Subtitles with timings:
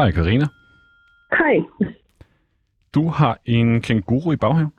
[0.00, 0.46] Hej Karina.
[1.38, 1.56] Hej.
[2.94, 4.72] Du har en kænguru i baghaven.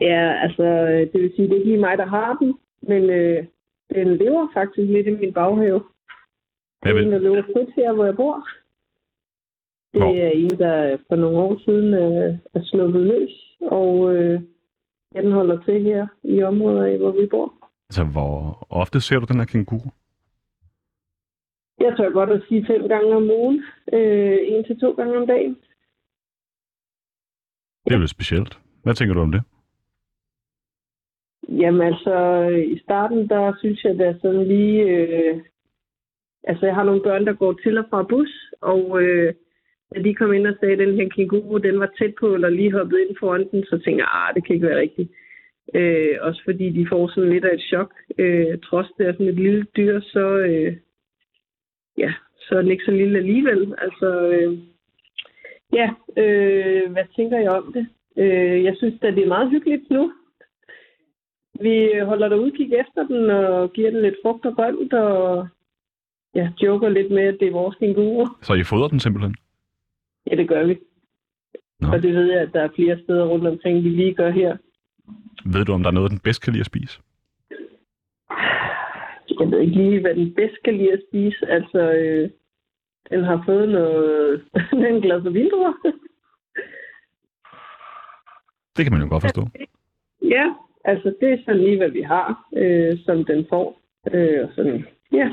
[0.00, 0.64] Ja, altså,
[1.12, 3.44] det vil sige, det er ikke lige mig, der har den, men øh,
[3.94, 5.80] den lever faktisk lidt i min baghave.
[6.82, 8.48] Hvad er vil, en, der lever frit her, hvor jeg bor.
[9.92, 10.14] Det Hvor?
[10.14, 14.40] er en, der for nogle år siden øh, er sluppet løs, og øh,
[15.16, 17.52] den holder til her i området, af, hvor vi bor.
[17.88, 19.88] altså, hvor ofte ser du den her kænguru?
[21.82, 25.26] Jeg tør godt at sige fem gange om ugen, øh, en til to gange om
[25.26, 25.56] dagen.
[27.84, 28.58] Det er lidt specielt.
[28.82, 29.42] Hvad tænker du om det?
[31.48, 32.16] Jamen altså,
[32.74, 34.82] i starten, der synes jeg, er sådan lige...
[34.82, 35.40] Øh,
[36.44, 39.34] altså, jeg har nogle børn, der går til og fra bus, og øh,
[39.94, 42.48] da de kom ind og sagde, at den her kænguru, den var tæt på, eller
[42.48, 45.10] lige hoppet ind foran den, så tænker jeg, ah, det kan ikke være rigtigt.
[45.74, 47.92] Øh, også fordi de får sådan lidt af et chok.
[48.18, 50.76] Øh, trods det er sådan et lille dyr, så, øh,
[51.98, 53.74] ja, så er den ikke så lille alligevel.
[53.78, 54.58] Altså, øh,
[55.72, 55.90] ja,
[56.22, 57.86] øh, hvad tænker jeg om det?
[58.16, 60.12] Øh, jeg synes at det er meget hyggeligt nu.
[61.60, 65.48] Vi holder der udkig efter den og giver den lidt frugt og grønt og
[66.34, 68.26] ja, joker lidt med, at det er vores kænguru.
[68.42, 69.34] Så I fodrer den simpelthen?
[70.30, 70.78] Ja, det gør vi.
[71.80, 71.88] Nå.
[71.88, 74.56] Og det ved jeg, at der er flere steder rundt omkring, vi lige gør her.
[75.44, 77.00] Ved du, om der er noget, den bedst kan lide at spise?
[79.40, 81.46] Jeg ved ikke lige, hvad den bedst kan lide at spise.
[81.48, 82.30] Altså, øh,
[83.10, 84.44] den har fået noget...
[84.72, 85.72] en glas af vindruer.
[88.76, 89.42] Det kan man jo godt forstå.
[90.22, 93.80] ja, altså det er sådan lige, hvad vi har, øh, som den får.
[94.12, 95.32] Øh, og sådan, ja.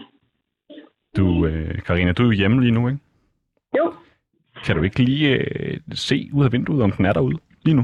[1.17, 3.00] Du, øh, Karina, du er jo hjemme lige nu, ikke?
[3.77, 3.94] Jo,
[4.66, 7.83] Kan du ikke lige øh, se ud af vinduet, om den er derude lige nu?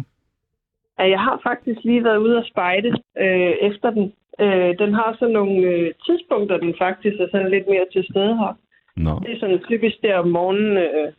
[1.00, 4.14] Ja, Jeg har faktisk lige været ude og spejde øh, efter den.
[4.40, 8.38] Øh, den har sådan nogle øh, tidspunkter, den faktisk er sådan lidt mere til stede
[8.38, 8.54] her.
[8.98, 9.20] Nå.
[9.24, 11.14] Det er sådan typisk der om morgenen øh,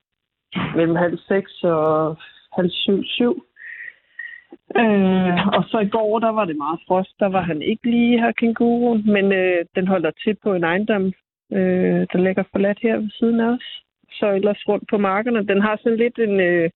[0.77, 2.17] mellem halv seks og
[2.57, 3.45] halv syv, syv.
[4.77, 7.15] Øh, og så i går, der var det meget frost.
[7.21, 11.05] Der var han ikke lige her, kænguruen, men øh, den holder til på en ejendom,
[11.53, 13.83] øh, der ligger forladt her ved siden af os.
[14.13, 15.47] Så ellers rundt på markerne.
[15.47, 16.71] Den har sådan lidt en, øh,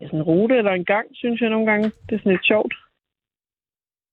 [0.00, 1.84] sådan en rute eller en gang, synes jeg nogle gange.
[1.84, 2.74] Det er sådan lidt sjovt.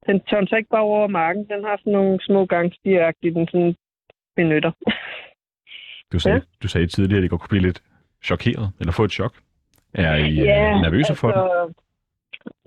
[0.05, 1.45] Den tørner ikke bare over marken.
[1.49, 3.75] Den har sådan nogle små gangstier den sådan
[4.35, 4.71] benytter.
[6.11, 6.41] Du sagde, Ja.
[6.63, 7.83] du sagde tidligere, at det godt kunne blive lidt
[8.23, 9.33] chokeret, eller få et chok.
[9.93, 11.75] Er I øh, nervøse for det?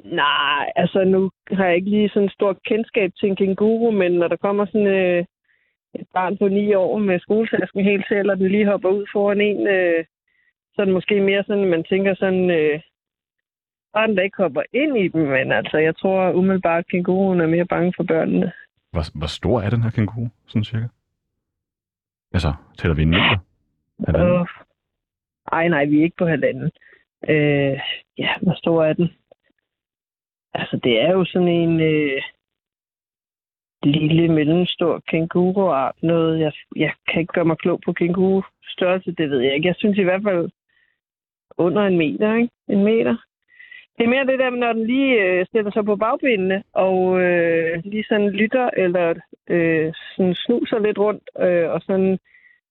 [0.05, 4.13] Nej, altså nu har jeg ikke lige sådan et stort kendskab til en kænguru, men
[4.13, 5.25] når der kommer sådan øh,
[5.95, 9.41] et barn på ni år med skoletasken helt selv, og den lige hopper ud foran
[9.41, 10.05] en, øh,
[10.75, 12.81] så er det måske mere sådan, at man tænker sådan, øh,
[13.95, 17.67] der ikke hopper ind i dem, men altså jeg tror umiddelbart, at kænguruen er mere
[17.67, 18.53] bange for børnene.
[18.91, 20.89] Hvor, hvor stor er den her kænguru, sådan cirka?
[22.33, 23.39] Altså, tæller vi en meter?
[24.06, 24.41] Halvanden?
[24.41, 24.47] Øh,
[25.53, 26.71] ej, nej, vi er ikke på halvanden.
[27.28, 27.81] Øh,
[28.19, 29.09] ja, hvor stor er den?
[30.55, 32.22] Altså, det er jo sådan en øh,
[33.83, 35.95] lille, mellemstor kænguruart.
[36.03, 39.69] Noget, jeg, jeg kan ikke gøre mig klog på kænguru størrelse, det ved jeg ikke.
[39.69, 40.51] Jeg synes i hvert fald
[41.59, 42.51] under en meter, ikke?
[42.69, 43.17] En meter.
[44.00, 47.84] Det er mere det der, når den lige øh, stiller sig på bagbenene og øh,
[47.84, 49.15] lige sådan lytter eller
[49.49, 52.19] øh, sådan snuser lidt rundt og og sådan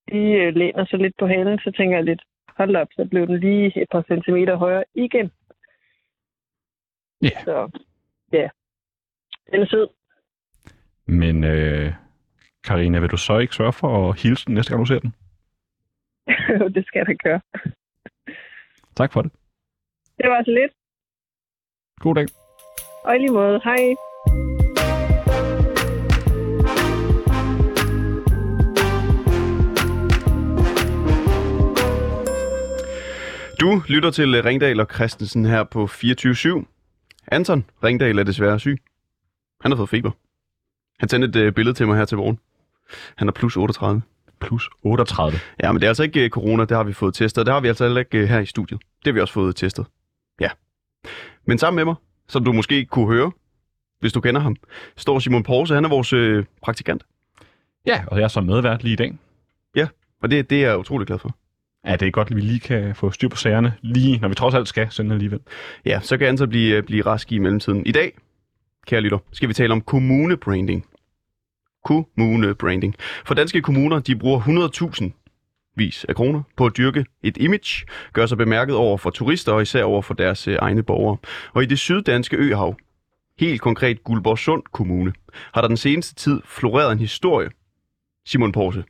[0.08, 2.22] lige øh, læner sig lidt på halen, så tænker jeg lidt,
[2.58, 5.32] hold op, så blev den lige et par centimeter højere igen.
[7.22, 7.44] Ja.
[7.44, 7.80] Så
[8.34, 8.50] ja,
[9.52, 9.88] den er sød.
[11.06, 11.94] Men øh,
[12.64, 15.14] Karina, vil du så ikke sørge for at hilse den næste gang, du ser den?
[16.76, 17.42] det skal jeg da gøre.
[18.96, 19.32] Tak for det.
[20.18, 20.79] Det var så lidt.
[22.00, 22.28] God dag.
[23.04, 23.96] Og i lige måde, hej.
[33.62, 36.66] Du lytter til Ringdal og Christensen her på 24-7.
[37.28, 38.78] Anton Ringdal er desværre syg.
[39.62, 40.12] Han har fået feber.
[41.00, 42.40] Han sendte et øh, billede til mig her til morgen.
[43.16, 44.02] Han er plus 38.
[44.42, 45.40] Plus 38.
[45.64, 47.42] Ja, men det er altså ikke øh, corona, det har vi fået testet.
[47.42, 48.82] og Det har vi altså heller ikke øh, her i studiet.
[48.82, 49.86] Det har vi også fået testet.
[51.04, 51.10] Ja.
[51.46, 51.96] Men sammen med mig,
[52.28, 53.32] som du måske kunne høre,
[54.00, 54.56] hvis du kender ham,
[54.98, 55.76] står Simon Porse.
[55.76, 57.04] Han er vores øh, praktikant.
[57.86, 59.18] Ja, og jeg er så medvært lige i dag.
[60.22, 61.36] Og det, det er jeg utrolig glad for.
[61.86, 64.36] Ja, det er godt, at vi lige kan få styr på sagerne, lige når vi
[64.36, 65.40] trods alt skal sende alligevel.
[65.86, 67.86] Ja, så kan Anton blive, øh, blive rask i mellemtiden.
[67.86, 68.14] I dag,
[68.88, 70.86] kære lytter, skal vi tale om kommunebranding.
[71.86, 72.96] Kommunebranding.
[73.26, 75.12] For danske kommuner, de bruger 100.000
[75.80, 79.62] vis af kroner på at dyrke et image, gør sig bemærket over for turister og
[79.62, 81.18] især over for deres øh, egne borgere.
[81.54, 82.76] Og i det syddanske øhav,
[83.40, 85.14] helt konkret Guldborgsund Kommune,
[85.54, 87.50] har der den seneste tid floreret en historie.
[88.26, 88.84] Simon Porse.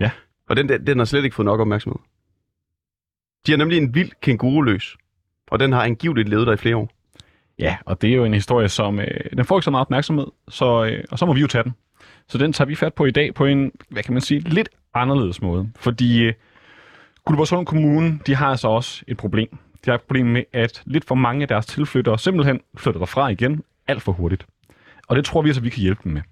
[0.00, 0.10] Ja.
[0.48, 1.98] Og den, den, den har slet ikke fået nok opmærksomhed.
[3.46, 4.96] De har nemlig en vild kænguru løs,
[5.50, 6.90] og den har angiveligt levet der i flere år.
[7.58, 9.06] Ja, og det er jo en historie, som øh,
[9.36, 11.74] den får ikke så meget opmærksomhed, så, øh, og så må vi jo tage den.
[12.30, 14.68] Så den tager vi fat på i dag på en, hvad kan man sige, lidt
[14.94, 15.70] anderledes måde.
[15.76, 16.34] Fordi øh,
[17.24, 19.48] Guldborgsund Kommune, de har altså også et problem.
[19.84, 23.28] De har et problem med, at lidt for mange af deres tilflyttere simpelthen flytter derfra
[23.28, 24.46] igen alt for hurtigt.
[25.08, 26.22] Og det tror vi altså, vi kan hjælpe dem med.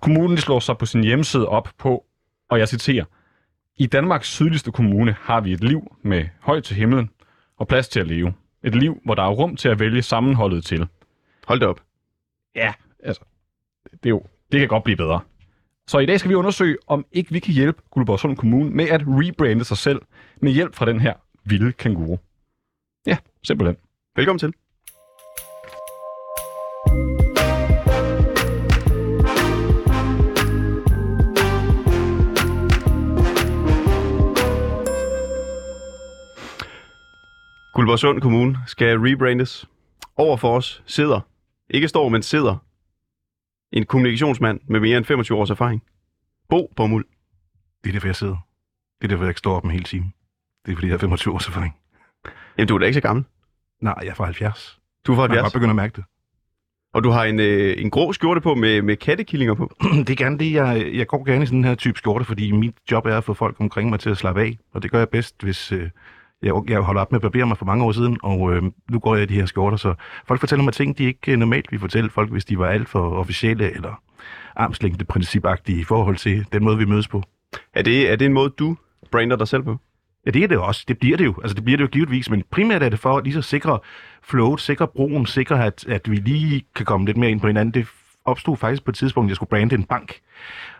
[0.00, 2.04] Kommunen slår sig på sin hjemmeside op på,
[2.48, 3.04] og jeg citerer,
[3.76, 7.10] i Danmarks sydligste kommune har vi et liv med højt til himlen
[7.56, 8.34] og plads til at leve.
[8.62, 10.88] Et liv, hvor der er rum til at vælge sammenholdet til.
[11.46, 11.80] Hold da op.
[12.54, 13.22] Ja, altså,
[13.90, 14.22] det, er jo,
[14.54, 15.20] det kan godt blive bedre.
[15.86, 19.02] Så i dag skal vi undersøge, om ikke vi kan hjælpe Guldborgsund Kommune med at
[19.06, 20.02] rebrande sig selv
[20.42, 21.12] med hjælp fra den her
[21.44, 22.16] vilde kanguru.
[23.06, 23.76] Ja, simpelthen.
[24.16, 24.52] Velkommen til.
[37.74, 39.66] Guldborgsund Kommune skal rebrandes.
[40.16, 41.20] Over for os sidder,
[41.70, 42.63] ikke står, men sidder,
[43.74, 45.82] en kommunikationsmand med mere end 25 års erfaring.
[46.48, 47.04] Bo Bomuld.
[47.84, 48.36] Det er derfor, jeg sidder.
[49.00, 50.12] Det er derfor, jeg ikke står op en hel time.
[50.66, 51.76] Det er fordi, jeg har 25 års erfaring.
[52.58, 53.24] Jamen, du er da ikke så gammel.
[53.82, 54.78] Nej, jeg er fra 70.
[55.06, 56.04] Du er fra Jeg kan 70, godt begynde at mærke det.
[56.94, 59.76] og du har en, øh, en grå skjorte på med, med kattekillinger på.
[60.06, 62.74] det er gerne det, jeg, jeg går gerne i sådan her type skjorte, fordi mit
[62.90, 64.58] job er at få folk omkring mig til at slappe af.
[64.72, 65.90] Og det gør jeg bedst, hvis øh,
[66.44, 68.98] jeg, jeg holder op med at barbere mig for mange år siden, og øh, nu
[68.98, 69.94] går jeg i de her skjorter, så
[70.26, 72.88] folk fortæller mig ting, de ikke øh, normalt vil fortælle folk, hvis de var alt
[72.88, 74.00] for officielle eller
[74.56, 77.22] armslængde principagtige i forhold til den måde, vi mødes på.
[77.74, 78.76] Er det, er det en måde, du
[79.10, 79.76] brander dig selv på?
[80.26, 80.84] Ja, det er det også.
[80.88, 81.34] Det bliver det jo.
[81.42, 82.30] Altså, det bliver det jo givetvis.
[82.30, 83.78] Men primært er det for lige så sikre
[84.22, 87.74] flowet, sikre broen, sikre, at, at vi lige kan komme lidt mere ind på hinanden.
[87.74, 87.86] Det
[88.24, 90.20] opstod faktisk på et tidspunkt, at jeg skulle brande en bank.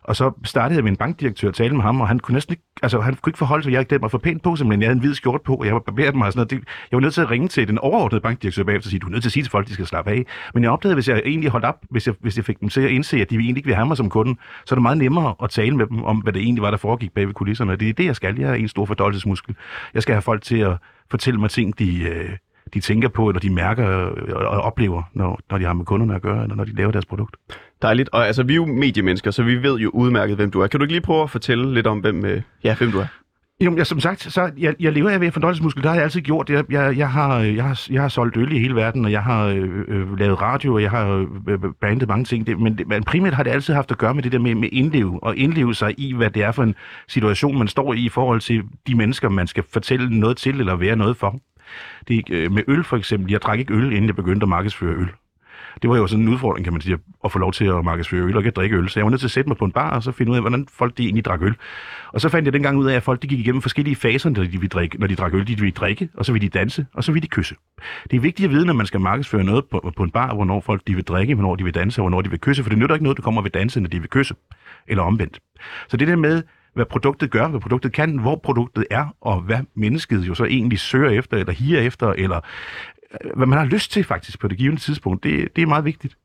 [0.04, 2.52] Og så startede jeg med en bankdirektør at tale med ham, og han kunne næsten
[2.52, 4.82] ikke, altså han kunne ikke forholde sig, jeg ikke mig for pænt på, simpelthen.
[4.82, 6.50] Jeg havde en hvid skjort på, og jeg var barberet mig og sådan noget.
[6.50, 9.06] Det, jeg var nødt til at ringe til den overordnede bankdirektør bagefter og sige, du
[9.06, 10.26] er nødt til at sige til folk, de skal slappe af.
[10.54, 12.80] Men jeg opdagede, hvis jeg egentlig holdt op, hvis jeg, hvis jeg fik dem til
[12.80, 14.36] at indse, at de egentlig ikke vil have mig som kunde,
[14.66, 16.78] så er det meget nemmere at tale med dem om, hvad det egentlig var, der
[16.78, 17.76] foregik bag ved kulisserne.
[17.76, 18.38] Det er det, jeg skal.
[18.38, 19.56] Jeg er en stor fordøjelsesmuskel.
[19.94, 20.76] Jeg skal have folk til at
[21.10, 22.30] fortælle mig ting, de, øh,
[22.74, 26.14] de tænker på, eller de mærker øh, og oplever, når, når de har med kunderne
[26.14, 27.36] at gøre, eller når de laver deres produkt.
[27.82, 28.08] Dejligt.
[28.12, 30.66] Og altså, vi er jo mediemennesker, så vi ved jo udmærket, hvem du er.
[30.66, 33.06] Kan du ikke lige prøve at fortælle lidt om, hvem, øh, ja, hvem du er?
[33.60, 35.82] Jo, jeg, som sagt, så jeg, jeg lever af ved fordøjelsesmuskel.
[35.82, 36.50] Det har jeg altid gjort.
[36.50, 39.22] Jeg, jeg, jeg, har, jeg, har, jeg har solgt øl i hele verden, og jeg
[39.22, 42.46] har øh, øh, lavet radio, og jeg har øh, bandet mange ting.
[42.46, 44.68] Det, men, men primært har det altid haft at gøre med det der med, med
[44.72, 46.74] indleve, og indleve sig i, hvad det er for en
[47.08, 50.76] situation, man står i i forhold til de mennesker, man skal fortælle noget til, eller
[50.76, 51.40] være noget for.
[52.08, 53.30] Det øh, med øl for eksempel.
[53.30, 55.08] Jeg drak ikke øl, inden jeg begyndte at markedsføre øl.
[55.82, 58.20] Det var jo sådan en udfordring, kan man sige, at få lov til at markedsføre
[58.20, 58.88] øl og ikke at drikke øl.
[58.88, 60.36] Så jeg var nødt til at sætte mig på en bar og så finde ud
[60.36, 61.54] af, hvordan folk de egentlig drak øl.
[62.12, 64.42] Og så fandt jeg dengang ud af, at folk de gik igennem forskellige faser, når
[64.42, 65.46] de, ville drikke, når de drak øl.
[65.46, 67.54] De ville drikke, og så ville de danse, og så ville de kysse.
[68.10, 70.60] Det er vigtigt at vide, når man skal markedsføre noget på, på en bar, hvornår
[70.60, 72.62] folk de vil drikke, hvornår de vil danse, og hvornår de vil kysse.
[72.62, 74.34] For det nytter ikke noget, du kommer ved danse, når de vil kysse.
[74.88, 75.40] Eller omvendt.
[75.88, 76.42] Så det der med,
[76.74, 80.78] hvad produktet gør, hvad produktet kan, hvor produktet er, og hvad mennesket jo så egentlig
[80.78, 82.40] søger efter, eller higer efter, eller
[83.24, 85.84] øh, hvad man har lyst til faktisk på det givende tidspunkt, det, det er meget
[85.84, 86.16] vigtigt.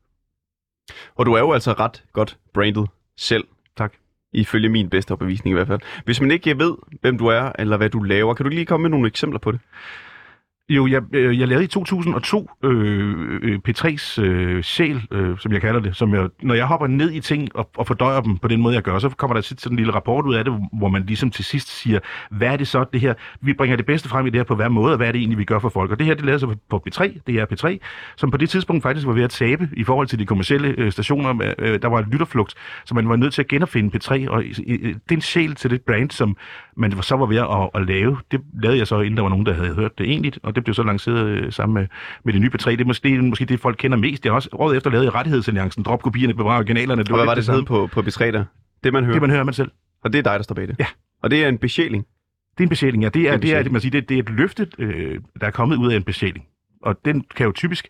[1.16, 3.44] Og du er jo altså ret godt brandet selv.
[3.78, 3.94] Tak.
[4.34, 5.80] Ifølge min bedste overbevisning i hvert fald.
[6.06, 8.82] Hvis man ikke ved, hvem du er, eller hvad du laver, kan du lige komme
[8.82, 9.60] med nogle eksempler på det?
[10.70, 15.62] Jo, jeg, øh, jeg lavede i 2002 øh, øh P3's øh, sjæl, øh, som jeg
[15.62, 15.96] kalder det.
[15.96, 18.76] Som jeg, når jeg hopper ned i ting og, og fordøjer dem på den måde,
[18.76, 21.06] jeg gør, så kommer der tit sådan en lille rapport ud af det, hvor man
[21.06, 22.00] ligesom til sidst siger,
[22.32, 23.14] hvad er det så det her?
[23.42, 25.20] Vi bringer det bedste frem i det her på hver måde, og hvad er det
[25.20, 25.92] egentlig, vi gør for folk?
[25.92, 27.78] Og det her, det lavede sig på P3, det er P3,
[28.16, 30.92] som på det tidspunkt faktisk var ved at tabe i forhold til de kommercielle øh,
[30.92, 31.44] stationer.
[31.44, 32.54] Øh, øh der var et lytterflugt,
[32.86, 36.12] så man var nødt til at genopfinde P3, og øh, den sjæl til det brand,
[36.12, 36.38] som
[36.78, 39.46] man så var ved at, at lave, det lavede jeg så, inden der var nogen,
[39.46, 41.88] der havde hørt det egentlig, og det blev så lanceret øh, sammen med,
[42.24, 42.72] med det nye P3.
[42.72, 44.26] Det er måske, det er måske det, folk kender mest.
[44.26, 47.02] Jeg har også året efter lavet rettighedsalliancen, drop kopierne, bevare originalerne.
[47.02, 48.46] Og hvad var det, det hed på, på B3 der?
[48.84, 49.14] Det, man hører.
[49.14, 49.72] Det, man hører man selv.
[50.04, 50.76] Og det er dig, der står bag det?
[50.80, 50.86] Ja.
[51.24, 52.06] Og det er en besjæling?
[52.58, 53.10] Det er en besjæling, ja.
[53.10, 55.52] Det er, det er, det, man siger, det, det er et løfte, øh, der er
[55.52, 56.46] kommet ud af en besjæling.
[56.82, 57.88] Og den kan jo typisk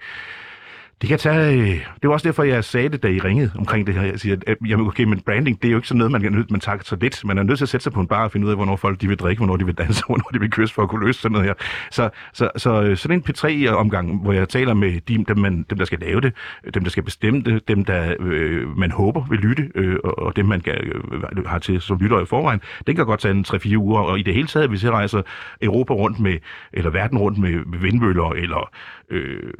[1.01, 1.61] det kan tage...
[1.61, 4.01] Øh, det var også derfor, jeg sagde det, da I ringede omkring det her.
[4.01, 6.45] Jeg siger, at jamen, okay, men branding, det er jo ikke sådan noget, man, kan,
[6.49, 7.25] man tager så lidt.
[7.25, 8.75] Man er nødt til at sætte sig på en bar og finde ud af, hvornår
[8.75, 11.05] folk de vil drikke, hvornår de vil danse, hvornår de vil kysse for at kunne
[11.05, 11.53] løse sådan noget her.
[11.91, 15.77] Så, så, så øh, sådan en P3-omgang, hvor jeg taler med de, dem, man, dem,
[15.77, 19.25] der skal lave det, øh, dem, der skal bestemme det, dem, der øh, man håber
[19.29, 22.61] vil lytte, øh, og, og dem, man kan, øh, har til som lytter i forvejen,
[22.87, 23.99] den kan godt tage en 3-4 uger.
[23.99, 25.21] Og i det hele taget, hvis jeg rejser
[25.61, 26.37] Europa rundt med,
[26.73, 28.71] eller verden rundt med, med vindmøller, eller
[29.09, 29.53] øh,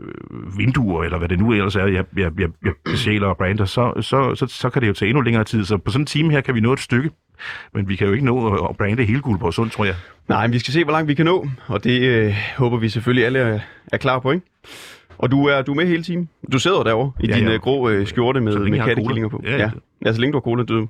[0.57, 3.93] vinduer, eller hvad det nu ellers er, jeg, jeg, jeg, jeg besjæler og brander, så,
[4.01, 5.65] så, så, så kan det jo tage endnu længere tid.
[5.65, 7.09] Så på sådan en time her kan vi nå et stykke,
[7.73, 9.95] men vi kan jo ikke nå at- brande hele Guldborg Sund, tror jeg.
[10.27, 12.89] Nej, men vi skal se, hvor langt vi kan nå, og det øh, håber vi
[12.89, 14.45] selvfølgelig alle er, klar på, ikke?
[15.17, 16.29] Og du er, du er med hele timen.
[16.51, 17.53] Du sidder derovre i Ja, din ja.
[17.53, 19.41] øh, grå øh, skjorte med, med kattekillinger på.
[19.45, 19.69] Ja, ja.
[20.05, 20.13] ja.
[20.13, 20.63] så længe du har cola.
[20.63, 20.87] Du,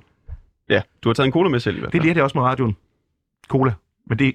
[0.68, 2.44] ja, du har taget en cola med selv i hvert Det lærte jeg også med
[2.44, 2.76] radioen.
[3.48, 3.72] Cola.
[4.06, 4.34] Men det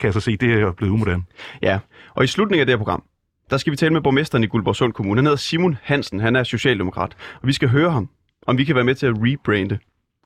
[0.00, 1.22] kan jeg så se, det er blevet umoderne.
[1.62, 1.78] Ja,
[2.14, 3.02] og i slutningen af det her program,
[3.50, 5.18] der skal vi tale med borgmesteren i Guldborgsund Kommune.
[5.18, 7.16] Han hedder Simon Hansen, han er socialdemokrat.
[7.42, 8.08] Og vi skal høre ham,
[8.46, 9.78] om vi kan være med til at rebrande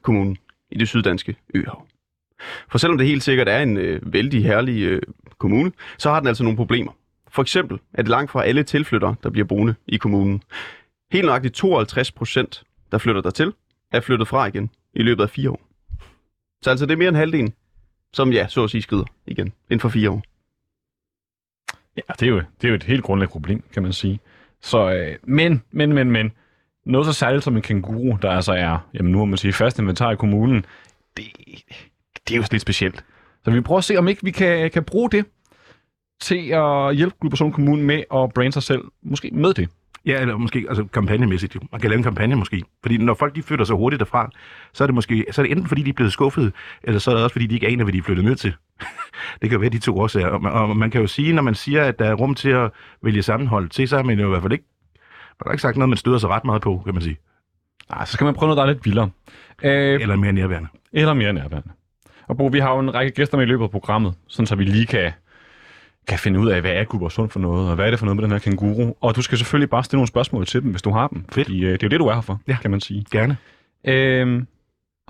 [0.02, 0.36] kommunen
[0.70, 1.86] i det syddanske øhav.
[2.70, 5.02] For selvom det helt sikkert er en øh, vældig herlig øh,
[5.38, 6.92] kommune, så har den altså nogle problemer.
[7.28, 10.42] For eksempel er det langt fra alle tilflyttere, der bliver boende i kommunen.
[11.12, 12.62] Helt nøjagtigt 52 procent,
[12.92, 13.52] der flytter der til,
[13.92, 15.60] er flyttet fra igen i løbet af fire år.
[16.62, 17.52] Så altså det er mere end halvdelen,
[18.12, 20.22] som ja, så at sige skrider igen inden for fire år.
[22.08, 24.20] Ja, det er, jo, det er jo et helt grundlæggende problem, kan man sige.
[24.62, 26.32] Så, øh, men, men, men, men,
[26.84, 29.78] noget så særligt som en kænguru, der altså er, jamen nu må man sige, fast
[29.78, 30.64] inventar i kommunen,
[31.16, 31.24] det,
[32.28, 33.04] det er jo lidt specielt.
[33.44, 35.24] Så vi prøver at se, om ikke vi kan, kan bruge det
[36.20, 39.68] til at hjælpe Guldborgsund Kommune med at brande sig selv, måske med det.
[40.06, 41.56] Ja, eller måske altså kampagnemæssigt.
[41.72, 42.62] Man kan lave en kampagne måske.
[42.82, 44.30] Fordi når folk de flytter så hurtigt derfra,
[44.72, 46.52] så er det måske så er det enten fordi, de er blevet skuffet,
[46.82, 48.54] eller så er det også fordi, de ikke aner, hvad de er flyttet ned til.
[49.42, 50.26] det kan være de to årsager.
[50.26, 52.48] Og man, og man kan jo sige, når man siger, at der er rum til
[52.50, 52.70] at
[53.02, 54.64] vælge sammenhold til, så har man jo i hvert fald ikke,
[55.40, 57.16] man har ikke sagt noget, man støder sig ret meget på, kan man sige.
[57.90, 59.10] Nej, så skal man prøve noget, der er lidt vildere.
[59.62, 60.68] Øh, Eller mere nærværende.
[60.92, 61.68] eller mere nærværende.
[62.28, 64.56] Og Bo, vi har jo en række gæster med i løbet af programmet, sådan så
[64.56, 65.12] vi lige kan,
[66.10, 68.16] kan finde ud af, hvad er Guldborgsund for noget, og hvad er det for noget
[68.16, 68.94] med den her kænguru.
[69.00, 71.24] Og du skal selvfølgelig bare stille nogle spørgsmål til dem, hvis du har dem.
[71.32, 71.46] Fedt.
[71.46, 72.56] Fordi øh, det er jo det, du er her for, Ja.
[72.62, 73.04] kan man sige.
[73.12, 73.36] Gerne.
[73.86, 74.46] Øhm,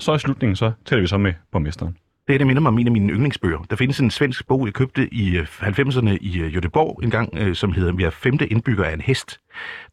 [0.01, 1.93] så i slutningen, så taler vi så med borgmesteren.
[2.27, 3.59] Det, her, det minder mig om en af mine yndlingsbøger.
[3.71, 7.35] Der findes en svensk bog, jeg købte i øh, 90'erne i øh, Göteborg en gang,
[7.39, 9.41] øh, som hedder Vi er femte indbygger af en hest.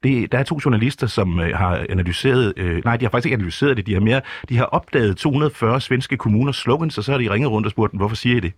[0.03, 3.33] Det, der er to journalister, som øh, har analyseret, øh, nej, de har faktisk ikke
[3.35, 7.19] analyseret det, de har mere, de har opdaget 240 svenske kommuners slogans, og så har
[7.19, 8.53] de ringet rundt og spurgt dem, hvorfor siger I det?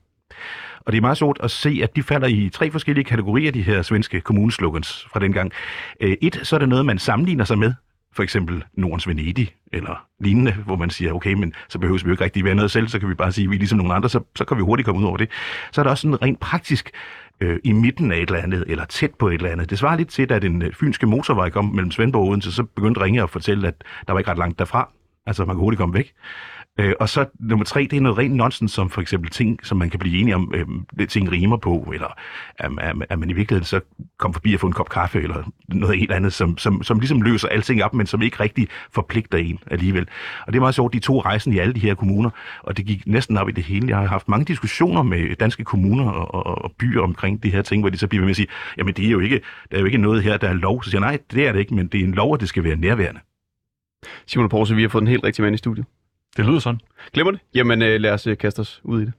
[0.85, 3.61] Og det er meget sjovt at se, at de falder i tre forskellige kategorier, de
[3.61, 5.51] her svenske kommuneslogans fra dengang.
[5.99, 7.73] Øh, et, så er det noget, man sammenligner sig med.
[8.13, 12.11] For eksempel Nordens Venedig eller lignende, hvor man siger, okay, men så behøver vi jo
[12.11, 13.93] ikke rigtig være noget selv, så kan vi bare sige, at vi er ligesom nogle
[13.93, 15.29] andre, så, så kan vi hurtigt komme ud over det.
[15.71, 16.91] Så er der også sådan rent praktisk
[17.41, 19.69] øh, i midten af et eller andet, eller tæt på et eller andet.
[19.69, 22.63] Det svarer lidt til, at den øh, fynske motorvej kom mellem Svendborg og Odense, så
[22.63, 24.89] begyndte Ringe at fortælle, at der var ikke ret langt derfra.
[25.25, 26.13] Altså, man kunne hurtigt komme væk.
[26.79, 29.77] Øh, og så nummer tre, det er noget rent nonsens, som for eksempel ting, som
[29.77, 30.65] man kan blive enige om, øh,
[30.99, 32.07] det ting rimer på, eller
[32.57, 32.71] at,
[33.09, 33.79] at, man i virkeligheden så
[34.17, 37.21] kommer forbi og få en kop kaffe, eller noget helt andet, som, som, som ligesom
[37.21, 40.07] løser alting op, men som ikke rigtig forpligter en alligevel.
[40.47, 42.29] Og det er meget sjovt, de to rejsen i alle de her kommuner,
[42.63, 43.87] og det gik næsten op i det hele.
[43.87, 47.61] Jeg har haft mange diskussioner med danske kommuner og, og, og byer omkring de her
[47.61, 49.77] ting, hvor de så bliver ved med at sige, jamen det er jo ikke, der
[49.77, 50.83] er jo ikke noget her, der er lov.
[50.83, 52.49] Så siger jeg, nej, det er det ikke, men det er en lov, at det
[52.49, 53.19] skal være nærværende.
[54.27, 55.85] Simon Porse, vi har fået den helt rigtige mand i studiet.
[56.37, 56.79] Det lyder sådan.
[57.13, 57.41] Glemmer det?
[57.55, 59.13] Jamen øh, lad os øh, kaste os ud i det.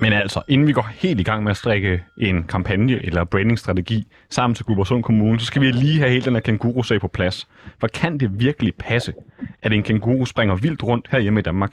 [0.00, 4.06] Men altså, inden vi går helt i gang med at strikke en kampagne eller brandingstrategi
[4.30, 7.48] sammen til Guldborgsund Kommune, så skal vi lige have hele den her kænguru-sag på plads.
[7.80, 9.14] For kan det virkelig passe,
[9.62, 11.72] at en kænguru springer vildt rundt herhjemme i Danmark?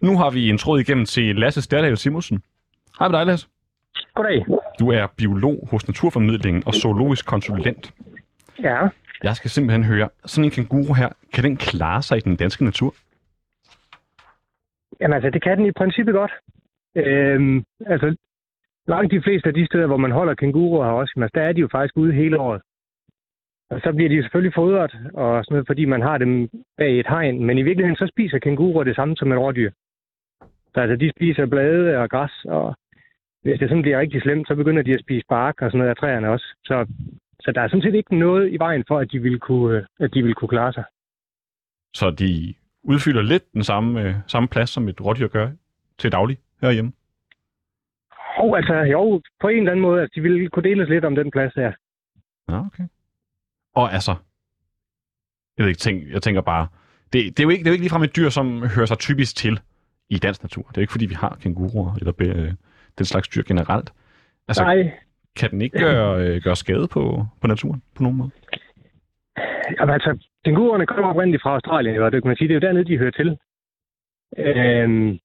[0.00, 2.42] Nu har vi en tråd igennem til Lasse Sterdal Simonsen.
[2.98, 3.48] Hej med dig, Lasse.
[4.14, 4.46] Goddag.
[4.80, 7.94] Du er biolog hos Naturformidlingen og zoologisk konsulent.
[8.62, 8.88] Ja,
[9.22, 12.64] Jeg skal simpelthen høre, sådan en kænguru her, kan den klare sig i den danske
[12.64, 12.94] natur?
[15.00, 16.32] Jamen, altså, det kan den i princippet godt.
[16.96, 18.16] Øhm, altså,
[18.86, 21.60] langt de fleste af de steder, hvor man holder kænguruer her også, der er de
[21.60, 22.62] jo faktisk ude hele året.
[23.70, 27.00] Og så bliver de jo selvfølgelig fodret, og sådan noget, fordi man har dem bag
[27.00, 27.44] et hegn.
[27.44, 29.70] Men i virkeligheden, så spiser kænguruer det samme som et rådyr.
[30.74, 32.76] Så altså, de spiser blade og græs, og
[33.42, 35.90] hvis det sådan bliver rigtig slemt, så begynder de at spise bark og sådan noget
[35.90, 36.46] af træerne også.
[36.64, 36.86] Så,
[37.40, 39.84] så der er sådan set ikke noget i vejen for, at de vil kunne, øh,
[40.00, 40.84] at de vil kunne klare sig.
[41.94, 45.50] Så de udfylder lidt den samme, øh, samme plads, som et rådyr gør
[45.98, 46.92] til daglig herhjemme.
[48.38, 51.14] Jo, altså, jo, på en eller anden måde, at de ville kunne deles lidt om
[51.14, 51.72] den plads her.
[52.48, 52.84] Ja, okay.
[53.74, 54.14] Og altså,
[55.56, 56.68] jeg, ved ikke, tænk, jeg tænker bare,
[57.12, 58.98] det, det, er jo ikke, det er jo ikke ligefrem et dyr, som hører sig
[58.98, 59.60] typisk til
[60.08, 60.62] i dansk natur.
[60.62, 62.12] Det er jo ikke, fordi vi har kænguruer eller
[62.98, 63.92] den slags dyr generelt.
[64.48, 64.92] Altså, Nej,
[65.36, 68.30] kan den ikke gøre, øh, gøre skade på, på naturen på nogen måde?
[69.80, 72.66] jamen, altså, kænguruerne kommer oprindeligt fra Australien, og det kan man sige, det er jo
[72.66, 73.38] dernede, de hører til.
[74.38, 75.18] Øhm,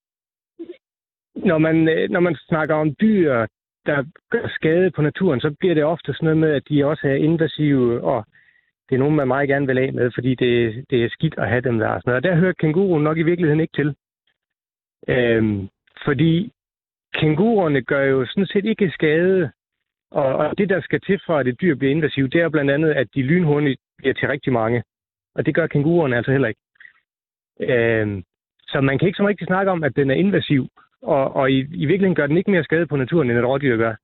[1.36, 3.46] når, man, øh, når man snakker om dyr,
[3.86, 7.08] der gør skade på naturen, så bliver det ofte sådan noget med, at de også
[7.08, 8.26] er invasive, og
[8.90, 11.50] det er nogen, man meget gerne vil af med, fordi det, det er skidt at
[11.50, 11.88] have dem der.
[11.88, 12.26] Og, sådan noget.
[12.26, 13.96] og der hører kænguruen nok i virkeligheden ikke til.
[15.08, 15.70] Øhm,
[16.06, 16.52] fordi
[17.20, 19.52] kænguruerne gør jo sådan set ikke skade,
[20.12, 22.72] og, og det, der skal til for, at et dyr bliver invasivt, det er blandt
[22.72, 24.84] andet, at de lynhurtigt bliver til rigtig mange.
[25.36, 26.62] Og det gør kænguruerne altså heller ikke.
[27.60, 28.24] Øhm,
[28.68, 30.68] så man kan ikke så rigtig snakke om, at den er invasiv,
[31.02, 33.78] og, og i, i virkeligheden gør den ikke mere skade på naturen, end et rådyr
[33.78, 33.96] gør.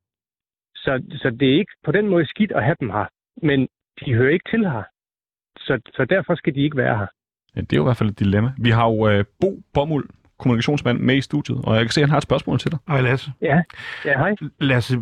[0.75, 3.05] Så, så det er ikke på den måde skidt at have dem her,
[3.41, 3.67] men
[3.99, 4.83] de hører ikke til her.
[5.57, 7.07] Så, så derfor skal de ikke være her.
[7.55, 8.51] Ja, det er jo i hvert fald et dilemma.
[8.57, 10.09] Vi har jo øh, Bo Bomuld,
[10.41, 12.79] kommunikationsmand, med i studiet, og jeg kan se, at han har et spørgsmål til dig.
[12.87, 13.31] Hej Lasse.
[13.41, 13.55] Ja,
[14.05, 14.35] ja hej.
[14.59, 14.99] Lasse,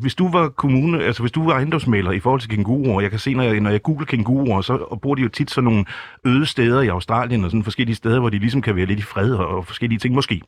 [0.00, 3.18] hvis du var kommune, altså hvis du var ejendomsmaler i forhold til kænguruer, jeg kan
[3.18, 5.84] se, når jeg, når jeg googler kænguruer, så bruger de jo tit sådan nogle
[6.24, 9.02] øde steder i Australien og sådan forskellige steder, hvor de ligesom kan være lidt i
[9.02, 10.40] fred og, og forskellige ting, måske.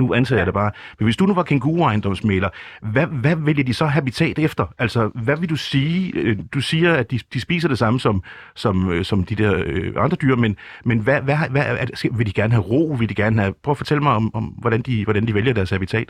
[0.00, 0.70] Nu antager jeg det bare.
[0.98, 2.48] Men hvis du nu var kænguruejendomsmaler,
[2.82, 4.66] hvad, hvad vælger de så habitat efter?
[4.78, 6.12] Altså, hvad vil du sige?
[6.14, 8.22] Øh, Du siger, at de, de spiser det samme som,
[8.54, 11.98] som, øh, som de der øh, andre dyr, men, men hvad, hvad, hvad er det,
[11.98, 12.96] skal- vil de gerne have ro?
[12.98, 13.54] Vil de gerne have...
[13.62, 16.08] Prøv at fortælle mig om, om hvordan, de, hvordan de vælger deres habitat.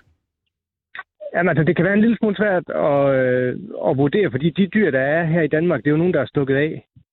[1.35, 3.51] Jamen, altså, det kan være en lille smule svært at, øh,
[3.89, 6.21] at vurdere, fordi de dyr, der er her i Danmark, det er jo nogen, der
[6.21, 6.71] er stukket af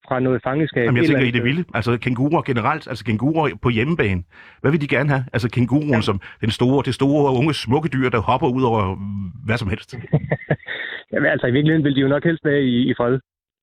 [0.07, 0.85] fra noget fangeskab.
[0.85, 1.63] Jamen, jeg tænker i det vilde.
[1.73, 4.23] Altså kænguruer generelt, altså kænguruer på hjemmebane.
[4.61, 5.23] Hvad vil de gerne have?
[5.33, 8.81] Altså kænguruen som den store, det store, unge, smukke dyr, der hopper ud over
[9.45, 9.89] hvad som helst.
[11.13, 13.19] Jamen, altså, i virkeligheden vil de jo nok helst være i, i fred.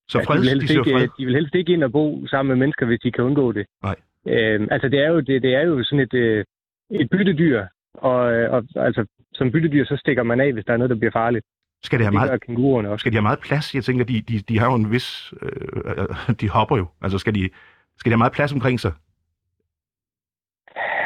[0.09, 1.09] Så Altså, fred, de, vil de ikke, fred.
[1.19, 3.67] de vil helst ikke ind og bo sammen med mennesker, hvis de kan undgå det.
[3.83, 3.97] Nej.
[4.29, 6.45] Øhm, altså, det er jo, det, det er jo sådan et, øh,
[6.91, 10.77] et byttedyr, og, øh, og altså, som byttedyr, så stikker man af, hvis der er
[10.77, 11.47] noget, der bliver farligt.
[11.83, 13.03] Skal de have Det meget, kænguruerne også.
[13.03, 13.75] skal de have meget plads?
[13.75, 15.35] Jeg tænker, de, de, de har jo en vis...
[15.43, 15.51] Øh,
[15.87, 16.87] øh, de hopper jo.
[17.03, 17.51] Altså skal de,
[17.97, 18.93] skal de have meget plads omkring sig?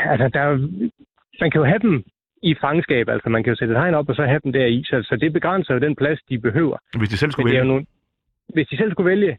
[0.05, 0.57] Altså, der, er
[1.41, 2.05] man kan jo have dem
[2.43, 4.67] i fangenskab, altså man kan jo sætte et hegn op, og så have dem der
[4.67, 6.77] i, så, så det begrænser jo den plads, de behøver.
[6.99, 7.69] Hvis de selv skulle det vælge?
[7.69, 7.87] nogle,
[8.55, 9.39] hvis de selv skulle vælge,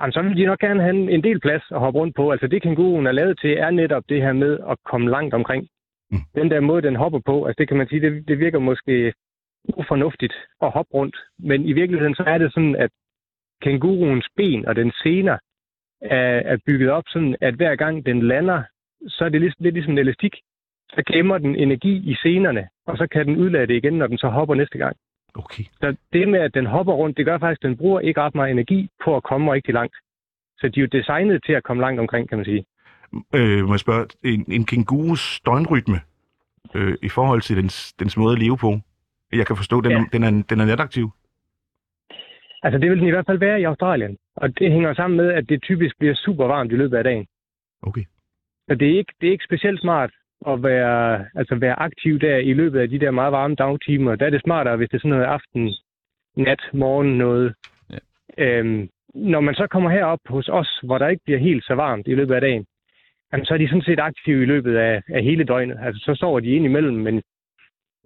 [0.00, 2.30] jamen, så ville de nok gerne have en, en del plads at hoppe rundt på.
[2.30, 5.68] Altså det kænguruen er lavet til, er netop det her med at komme langt omkring.
[6.10, 6.18] Mm.
[6.34, 9.12] Den der måde, den hopper på, altså det kan man sige, det, det virker måske
[9.64, 11.16] ufornuftigt at hoppe rundt.
[11.38, 12.90] Men i virkeligheden så er det sådan, at
[13.62, 15.38] kænguruens ben og den sener
[16.00, 18.62] er, er bygget op sådan, at hver gang den lander,
[19.08, 20.34] så er det lidt, lidt ligesom en elastik.
[20.90, 24.18] Så gemmer den energi i senerne, og så kan den udlade det igen, når den
[24.18, 24.96] så hopper næste gang.
[25.34, 25.64] Okay.
[25.80, 28.34] Så det med, at den hopper rundt, det gør faktisk, at den bruger ikke ret
[28.34, 29.96] meget energi på at komme rigtig langt.
[30.58, 32.64] Så de er jo designet til at komme langt omkring, kan man sige.
[33.34, 36.00] Øh, må jeg spørge, en, en kængurus døgnrytme
[36.74, 38.78] øh, i forhold til dens, dens måde at leve på?
[39.32, 39.98] Jeg kan forstå, den, Ja.
[39.98, 41.10] er, den, er, den er nataktiv.
[42.62, 44.16] Altså det vil den i hvert fald være i Australien.
[44.36, 47.26] Og det hænger sammen med, at det typisk bliver super varmt i løbet af dagen.
[47.82, 48.04] Okay.
[48.68, 50.10] Så det er ikke, det er ikke specielt smart
[50.46, 54.14] at være, altså være aktiv der i løbet af de der meget varme dagtimer.
[54.16, 55.70] Der er det smartere, hvis det er sådan noget aften,
[56.36, 57.54] nat, morgen noget.
[57.90, 57.98] Ja.
[58.38, 62.06] Øhm, når man så kommer herop hos os, hvor der ikke bliver helt så varmt
[62.08, 62.66] i løbet af dagen,
[63.32, 65.78] jamen, så er de sådan set aktive i løbet af, af hele døgnet.
[65.82, 67.22] Altså så sover de ind imellem, men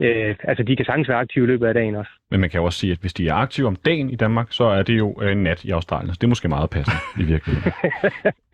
[0.00, 2.10] øh, altså, de kan sagtens være aktive i løbet af dagen også.
[2.30, 4.46] Men man kan jo også sige, at hvis de er aktive om dagen i Danmark,
[4.50, 6.14] så er det jo øh, nat i Australien.
[6.14, 7.72] Så det er måske meget passende i virkeligheden.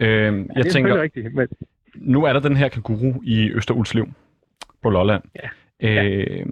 [0.01, 1.49] Ja, jeg det er tænker, rigtigt, men
[1.95, 4.09] nu er der den her kanguru i Østerulslev
[4.83, 5.23] på Lolland.
[5.83, 6.05] Ja.
[6.05, 6.47] Øh,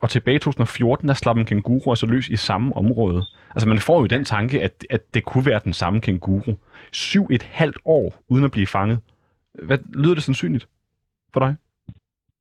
[0.00, 3.24] og tilbage i 2014, der slap en kænguru altså løs i samme område.
[3.50, 6.54] Altså man får jo den tanke, at, at det kunne være den samme kænguru.
[6.92, 8.98] Syv et halvt år uden at blive fanget.
[9.54, 10.68] Hvad lyder det sandsynligt
[11.32, 11.56] for dig?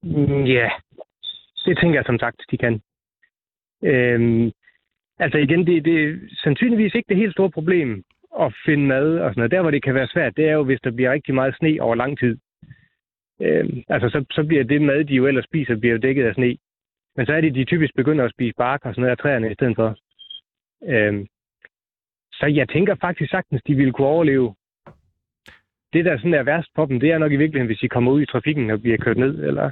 [0.03, 0.69] Mm, ja,
[1.65, 2.81] det tænker jeg som sagt, de kan.
[3.83, 4.51] Øhm,
[5.19, 8.03] altså igen, det, det er sandsynligvis ikke det helt store problem
[8.39, 9.51] at finde mad og sådan noget.
[9.51, 11.81] Der, hvor det kan være svært, det er jo, hvis der bliver rigtig meget sne
[11.81, 12.37] over lang tid.
[13.41, 16.33] Øhm, altså, så, så bliver det mad, de jo ellers spiser, bliver jo dækket af
[16.33, 16.57] sne.
[17.15, 19.51] Men så er det, de typisk begynder at spise bark og sådan noget af træerne
[19.51, 19.97] i stedet for.
[20.83, 21.27] Øhm,
[22.33, 24.55] så jeg tænker faktisk sagtens, de ville kunne overleve.
[25.93, 28.12] Det, der sådan er værst for dem, det er nok i virkeligheden, hvis de kommer
[28.12, 29.71] ud i trafikken og bliver kørt ned, eller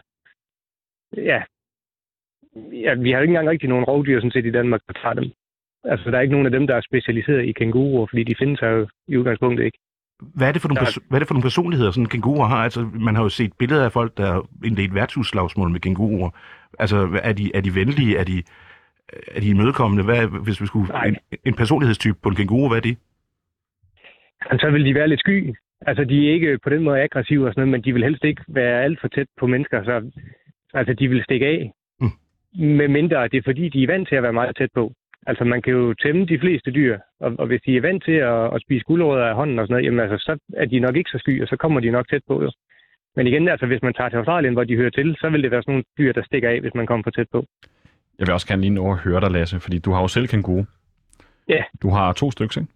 [1.18, 1.44] ja,
[2.72, 5.14] ja, vi har jo ikke engang rigtig nogen rovdyr sådan set i Danmark, der tager
[5.14, 5.32] dem.
[5.84, 8.60] Altså, der er ikke nogen af dem, der er specialiseret i kænguruer, fordi de findes
[8.60, 9.78] her jo i udgangspunktet ikke.
[10.36, 12.44] Hvad er det for nogle, perso- hvad er det for nogle personligheder, sådan en kænguru
[12.44, 12.64] har?
[12.64, 16.30] Altså, man har jo set billeder af folk, der har indledt værtshusslagsmål med kænguruer.
[16.80, 18.18] Altså, er de, er de venlige?
[18.18, 18.44] Er de,
[19.36, 20.04] er de imødekommende?
[20.04, 20.88] Hvad, hvis vi skulle...
[20.88, 21.06] Nej.
[21.06, 22.98] En, en personlighedstype på en kænguru, hvad er det?
[24.50, 25.56] Men så vil de være lidt sky.
[25.82, 28.24] Altså, de er ikke på den måde aggressive og sådan noget, men de vil helst
[28.24, 30.12] ikke være alt for tæt på mennesker, så
[30.74, 31.72] altså, de vil stikke af.
[32.02, 32.12] Mm.
[32.66, 34.94] Med mindre det er fordi, de er vant til at være meget tæt på.
[35.28, 38.18] Altså, man kan jo tæmme de fleste dyr, og, og hvis de er vant til
[38.32, 40.96] at, at spise guldrødder af hånden og sådan noget, jamen altså, så er de nok
[40.96, 42.52] ikke så sky, og så kommer de nok tæt på, jo.
[43.16, 45.52] Men igen, altså, hvis man tager til Australien, hvor de hører til, så vil det
[45.52, 47.46] være sådan nogle dyr, der stikker af, hvis man kommer for tæt på.
[48.20, 50.28] Jeg vil også gerne lige nå at høre dig, Lasse, fordi du har jo selv
[50.28, 50.64] kænguru.
[51.50, 51.64] Ja.
[51.82, 52.72] Du har to stykker, ikke?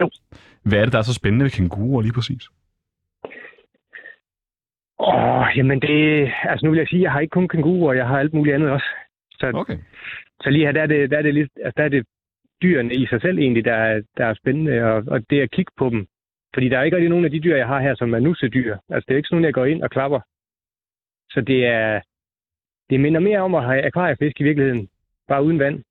[0.00, 0.10] Jo.
[0.62, 2.44] Hvad er det, der er så spændende ved kænguruer lige præcis?
[4.98, 6.32] Åh, jamen det...
[6.42, 8.70] Altså nu vil jeg sige, jeg har ikke kun kænguruer, jeg har alt muligt andet
[8.70, 8.86] også.
[9.32, 9.78] Så, Okay.
[10.42, 12.06] så lige her, der er det, der er det, lidt, altså, der er det
[12.62, 15.72] dyrene i sig selv egentlig, der er, der er spændende, og, og det at kigge
[15.78, 16.06] på dem.
[16.54, 18.76] Fordi der er ikke rigtig nogen af de dyr, jeg har her, som er nussedyr.
[18.88, 20.20] Altså det er ikke sådan jeg går ind og klapper.
[21.30, 22.00] Så det er...
[22.90, 24.88] Det minder mere om at have akvariefisk i virkeligheden,
[25.28, 25.84] bare uden vand.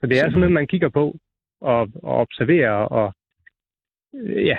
[0.00, 1.16] Så det er sådan noget, man kigger på
[1.72, 3.14] og, og observerer, og
[4.14, 4.58] øh, ja.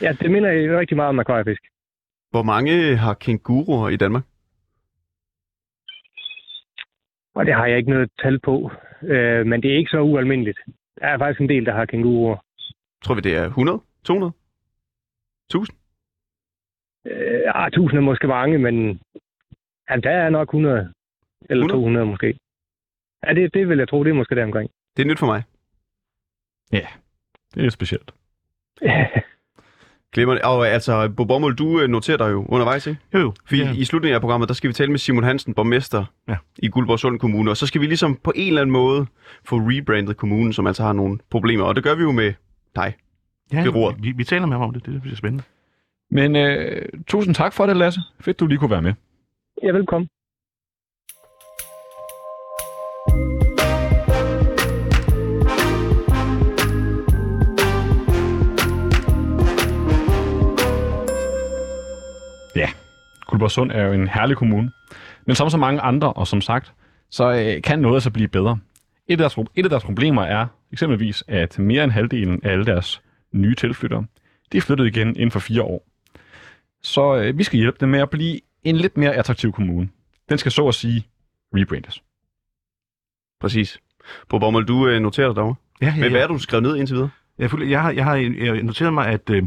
[0.00, 1.62] ja, det minder rigtig meget om akvariefisk.
[2.30, 4.24] Hvor mange har kænguruer i Danmark?
[7.34, 8.70] Og det har jeg ikke noget tal på,
[9.02, 10.58] øh, men det er ikke så ualmindeligt.
[10.98, 12.36] Der er faktisk en del, der har kænguruer.
[13.04, 13.80] Tror vi, det er 100?
[14.04, 14.32] 200?
[15.48, 15.78] 1000?
[17.06, 19.00] Øh, ah, 1000 er måske mange, men
[19.90, 20.92] ja, der er nok 100
[21.50, 21.72] eller 100?
[21.72, 22.38] 200 måske.
[23.26, 24.70] Ja, det, det vil jeg tro, det er måske der omkring.
[24.96, 25.42] Det er nyt for mig.
[26.72, 28.10] Det er specielt.
[30.12, 33.00] Glemmer Og altså, Bo Bommel, du øh, noterer dig jo undervejs, ikke?
[33.14, 33.32] Jo, jo.
[33.46, 33.62] For Ja.
[33.64, 33.72] ja.
[33.72, 36.32] i slutningen af programmet, der skal vi tale med Simon Hansen, borgmester Ja.
[36.32, 36.38] ja.
[36.58, 39.06] i Guldborgsund Kommune, og så skal vi ligesom på en eller anden måde
[39.44, 42.32] få rebrandet kommunen, som altså har nogle problemer, og det gør vi jo med
[42.76, 42.94] dig.
[43.52, 43.96] ja, roret.
[44.02, 44.86] vi, vi taler med ham om det.
[44.86, 45.44] Det bliver spændende.
[46.10, 48.00] Men øh, tusind tak for det, Lasse.
[48.20, 48.94] Fedt, du lige kunne være med.
[49.62, 50.08] Ja, velkommen.
[63.34, 64.70] Guldborgsund er jo en herlig kommune.
[65.26, 66.72] Men som så mange andre, og som sagt,
[67.10, 68.58] så øh, kan noget altså blive bedre.
[69.06, 72.66] Et af, deres, et af deres problemer er eksempelvis, at mere end halvdelen af alle
[72.66, 74.06] deres nye tilflyttere,
[74.52, 75.86] de er flyttet igen inden for fire år.
[76.82, 79.88] Så øh, vi skal hjælpe dem med at blive en lidt mere attraktiv kommune.
[80.28, 81.06] Den skal så at sige
[81.54, 82.02] rebrandes.
[83.40, 83.78] Præcis.
[84.28, 85.54] Bo Bommel, du øh, noterer dig derovre.
[85.82, 87.10] Ja, ja, Men hvad er du skrevet ned indtil videre?
[87.38, 89.42] Jeg, jeg, har, jeg har jeg har noteret mig, at, øh,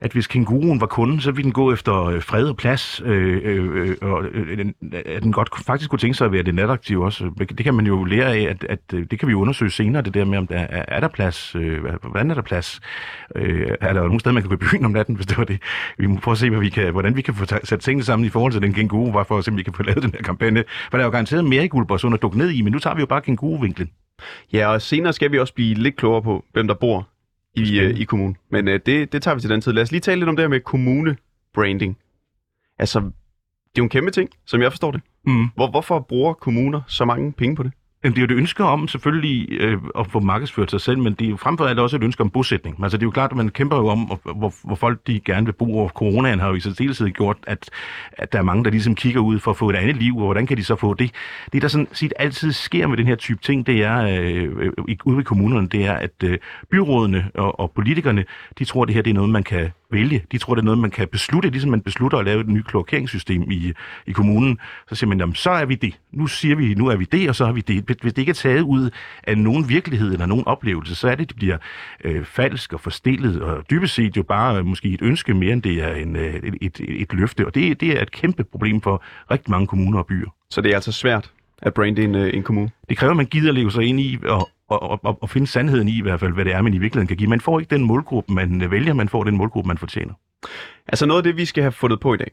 [0.00, 3.40] at hvis kænguruen var kunden, så ville den gå efter øh, fred og plads, øh,
[3.44, 4.74] øh, øh, og øh, den-
[5.06, 7.30] at den godt faktisk kunne tænke sig at være det nataktive også.
[7.38, 10.02] Det kan man jo lære af, at, at øh, det kan vi jo undersøge senere,
[10.02, 12.80] det der med, om der er, er der plads, øh, hvordan er der plads,
[13.36, 15.44] øh, er der nogen steder, man kan gå i byen om natten, hvis det var
[15.44, 15.58] det.
[15.98, 18.26] Vi må prøve at se, hvad vi kan, hvordan vi kan få sat tingene sammen
[18.26, 20.10] i forhold til den kænguru, bare for at se, om vi kan få lavet den
[20.10, 20.64] her kampagne.
[20.90, 22.94] For der er jo garanteret mere i Guldborgsund at dukke ned i, men nu tager
[22.94, 23.90] vi jo bare kænguruvinklen.
[24.52, 27.08] Ja, og senere skal vi også blive lidt klogere på, hvem der bor
[27.54, 28.36] i, øh, i kommunen.
[28.50, 29.72] Men øh, det, det tager vi til den tid.
[29.72, 31.98] Lad os lige tale lidt om det her med kommunebranding.
[32.78, 35.00] Altså, det er jo en kæmpe ting, som jeg forstår det.
[35.26, 35.48] Mm.
[35.54, 37.72] Hvor, hvorfor bruger kommuner så mange penge på det?
[38.04, 41.14] Jamen, det er jo et ønske om selvfølgelig øh, at få markedsført sig selv, men
[41.14, 42.82] det er jo frem for alt også et ønske om bosætning.
[42.82, 45.46] Altså, det er jo klart, at man kæmper jo om, hvor, hvor folk de gerne
[45.46, 47.70] vil bo, og coronaen har jo i særdeleshed gjort, at,
[48.12, 50.24] at der er mange, der ligesom kigger ud for at få et andet liv, og
[50.24, 51.10] hvordan kan de så få det?
[51.52, 54.72] Det, der sådan set altid sker med den her type ting, det er øh, øh,
[55.04, 56.38] ude i kommunerne, det er, at øh,
[56.70, 58.24] byrådene og, og politikerne,
[58.58, 60.24] de tror, at det her det er noget, man kan vælge.
[60.32, 62.66] De tror, det er noget, man kan beslutte, ligesom man beslutter at lave et nyt
[62.66, 63.72] kloakeringssystem i,
[64.06, 64.58] i kommunen.
[64.88, 65.98] Så siger man, jamen, så er vi det.
[66.12, 67.86] Nu siger vi, nu er vi det, og så har vi det.
[68.02, 68.90] Hvis det ikke er taget ud
[69.22, 71.58] af nogen virkelighed eller nogen oplevelse, så er det, det bliver
[72.04, 75.62] øh, falsk og forstillet, og dybest set jo bare øh, måske et ønske mere, end
[75.62, 77.46] det er en, øh, et, et, et løfte.
[77.46, 80.30] Og det, det er et kæmpe problem for rigtig mange kommuner og byer.
[80.50, 81.30] Så det er altså svært
[81.62, 82.70] at brande en, øh, en kommune.
[82.88, 85.88] Det kræver, at man gider leve sig ind i og, og, og, og finde sandheden
[85.88, 87.30] i, i hvert fald, hvad det er, man i virkeligheden kan give.
[87.30, 90.14] Man får ikke den målgruppe, man vælger, man får den målgruppe, man fortjener.
[90.88, 92.30] Altså noget af det, vi skal have fundet på i dag,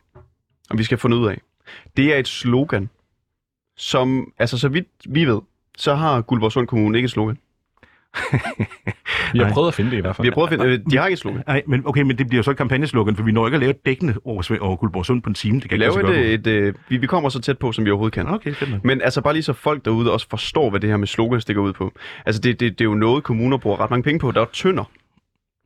[0.69, 1.41] og vi skal have fundet ud af,
[1.97, 2.89] det er et slogan,
[3.78, 5.41] som, altså så vidt vi ved,
[5.78, 7.38] så har Guldborgsund Kommune ikke et slogan.
[9.34, 9.54] Vi har Nej.
[9.54, 10.24] prøvet at finde det i hvert fald.
[10.24, 11.44] Vi har prøvet at finde, øh, de har ikke et slogan.
[11.48, 13.60] Nej, men okay, men det bliver jo så et kampagneslogan, for vi når ikke at
[13.60, 15.56] lave et dækkende over, over Guldborgsund på en time.
[15.56, 17.58] Det Vi kan ikke sig laver gøre et, et, øh, vi, vi kommer så tæt
[17.58, 18.28] på, som vi overhovedet kan.
[18.28, 18.84] Okay, nok.
[18.84, 21.62] Men altså bare lige så folk derude også forstår, hvad det her med slogan stikker
[21.62, 21.92] ud på.
[22.26, 24.32] Altså det, det, det er jo noget, kommuner bruger ret mange penge på.
[24.32, 24.92] Der er Tønder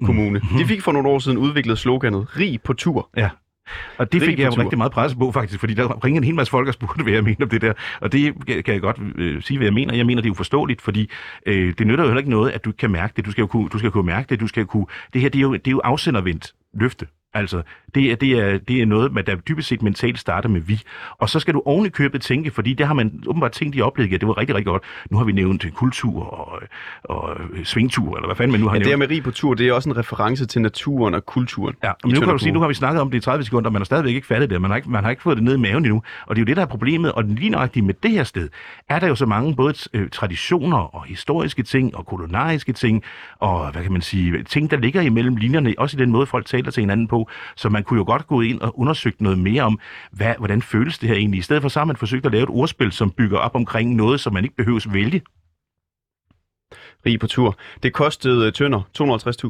[0.06, 0.40] Kommune.
[0.40, 0.58] Mhm.
[0.58, 3.10] De fik for nogle år siden udviklet sloganet Rig på tur.
[3.18, 3.30] Ja.
[3.98, 6.36] Og det fik jeg jo rigtig meget presse på, faktisk, fordi der ringede en hel
[6.36, 7.74] masse folk og spurgte, hvad jeg mener om det der.
[8.02, 9.96] Og det kan jeg godt øh, sige, hvad jeg mener.
[9.96, 11.10] Jeg mener, det er uforståeligt, fordi
[11.46, 13.26] øh, det nytter jo heller ikke noget, at du ikke kan mærke det.
[13.26, 14.40] Du skal jo kunne, du skal kunne mærke det.
[14.40, 17.08] Du skal kunne, det her, det er jo, det er jo afsendervendt løfte.
[17.34, 17.62] Altså,
[17.96, 20.82] det er, det, er, det er noget, man der dybest set mentalt starter med vi.
[21.18, 23.82] Og så skal du oven i købet tænke, fordi det har man åbenbart tænkt i
[23.82, 24.84] oplægget, det var rigtig, rigtig godt.
[25.10, 26.62] Nu har vi nævnt kultur og,
[27.04, 28.86] og svingtur, eller hvad fanden man nu har Ja, nævnt.
[28.86, 31.76] det her med Rig på tur, det er også en reference til naturen og kulturen.
[31.84, 33.70] Ja, men nu kan du sige, nu har vi snakket om det i 30 sekunder,
[33.70, 34.62] og man har stadigvæk ikke fattet det.
[34.62, 36.02] Man har ikke, man har ikke fået det ned i maven endnu.
[36.28, 37.12] Og det er jo det, der er problemet.
[37.12, 38.50] Og lige nøjagtigt med det her sted,
[38.90, 43.04] er der jo så mange både øh, traditioner og historiske ting og kolonariske ting,
[43.40, 46.46] og hvad kan man sige, ting, der ligger imellem linjerne, også i den måde, folk
[46.46, 47.30] taler til hinanden på.
[47.56, 49.80] Så man kunne jo godt gå ind og undersøge noget mere om,
[50.12, 51.38] hvad, hvordan føles det her egentlig.
[51.38, 53.96] I stedet for så har man forsøgt at lave et ordspil, som bygger op omkring
[53.96, 55.22] noget, som man ikke behøves vælge.
[57.06, 57.58] rig på tur.
[57.84, 58.82] Det kostede øh, Tønder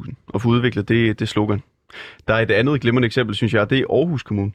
[0.08, 1.62] 250.000 at få udviklet det, det slogan.
[2.28, 4.52] Der er et andet glimrende eksempel, synes jeg, det er Aarhus Kommune,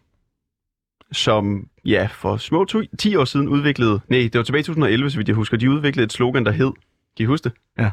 [1.13, 5.11] som ja, for små to, 10 år siden udviklede, nej, det var tilbage i 2011,
[5.11, 6.73] så vidt jeg husker, de udviklede et slogan, der hed,
[7.17, 7.53] kan I huske det?
[7.79, 7.91] Ja.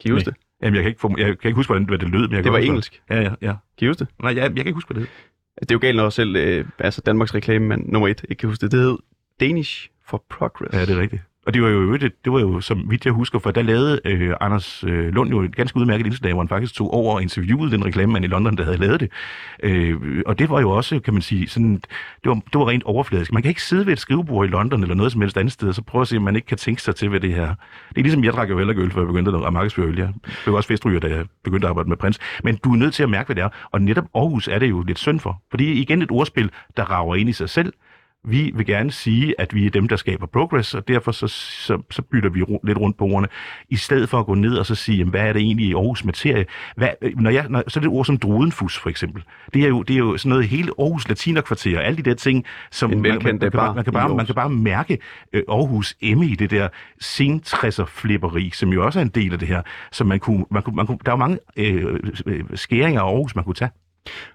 [0.00, 0.34] Kan I huske Nej.
[0.34, 0.45] det?
[0.62, 2.44] Jamen, jeg kan ikke, få, jeg kan ikke huske, hvordan hvad det lød, men jeg
[2.44, 3.02] Det var engelsk.
[3.10, 3.54] Ja, ja, ja.
[3.78, 4.08] Kan I huske det?
[4.22, 5.16] Nej, jeg, jeg kan ikke huske, hvad det hed.
[5.60, 8.62] Det er jo galt, når selv øh, altså Danmarks reklamemand nummer et ikke kan huske
[8.62, 8.72] det.
[8.72, 8.96] Det hed
[9.40, 10.74] Danish for Progress.
[10.74, 11.22] Ja, det er rigtigt.
[11.46, 14.00] Og det var jo, det, det var jo, som vidt jeg husker, for der lavede
[14.04, 17.22] øh, Anders øh, Lund jo et ganske udmærket indslag, hvor han faktisk tog over og
[17.22, 19.10] interviewede den reklamemand i London, der havde lavet det.
[19.62, 22.84] Øh, og det var jo også, kan man sige, sådan, det var, det var rent
[22.84, 23.32] overfladisk.
[23.32, 25.68] Man kan ikke sidde ved et skrivebord i London eller noget som helst andet sted,
[25.68, 27.46] og så prøve at se, om man ikke kan tænke sig til, hvad det her...
[27.88, 29.98] Det er ligesom, jeg drak jo heller ikke øl, før jeg begyndte at markedsføre øl.
[29.98, 30.08] Jeg
[30.44, 32.18] blev også festryger, da jeg begyndte at arbejde med prins.
[32.44, 33.48] Men du er nødt til at mærke, hvad det er.
[33.70, 35.42] Og netop Aarhus er det jo lidt synd for.
[35.50, 37.72] Fordi igen et ordspil, der rager ind i sig selv.
[38.28, 41.82] Vi vil gerne sige, at vi er dem, der skaber progress, og derfor så, så,
[41.90, 43.28] så bytter vi ru- lidt rundt på ordene,
[43.68, 45.74] i stedet for at gå ned og så sige, jamen, hvad er det egentlig i
[45.74, 46.46] Aarhus materie?
[46.76, 49.22] Hvad, når jeg, når, så er det et ord som drudenfus, for eksempel.
[49.54, 52.44] Det er jo, det er jo sådan noget hele Aarhus latinerkvarter, alle de der ting,
[52.70, 54.98] som man, man, man, kan, bar bare, man, kan bare, man kan bare mærke
[55.32, 56.68] øh, Aarhus emme i det der
[57.00, 59.62] sentræsser flipperi, som jo også er en del af det her.
[59.92, 63.06] Så man kunne, man kunne, man kunne, der er jo mange øh, øh, skæringer af
[63.06, 63.70] Aarhus, man kunne tage.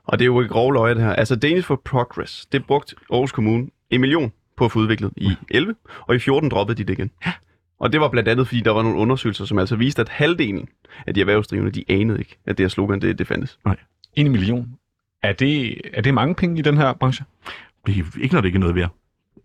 [0.03, 1.13] Og det er jo ikke grove løje, det her.
[1.13, 5.29] Altså Danish for Progress, det brugte Aarhus Kommune en million på at få udviklet i
[5.51, 5.75] 11,
[6.07, 7.11] og i 14 droppede de det igen.
[7.25, 7.31] Ja.
[7.79, 10.67] Og det var blandt andet, fordi der var nogle undersøgelser, som altså viste, at halvdelen
[11.07, 13.59] af de erhvervsdrivende, de anede ikke, at det her slogan, det, det fandtes.
[14.15, 14.67] En million.
[15.23, 17.25] Er det, er det mange penge i den her branche?
[17.85, 18.89] Det er ikke, når det ikke er noget værd.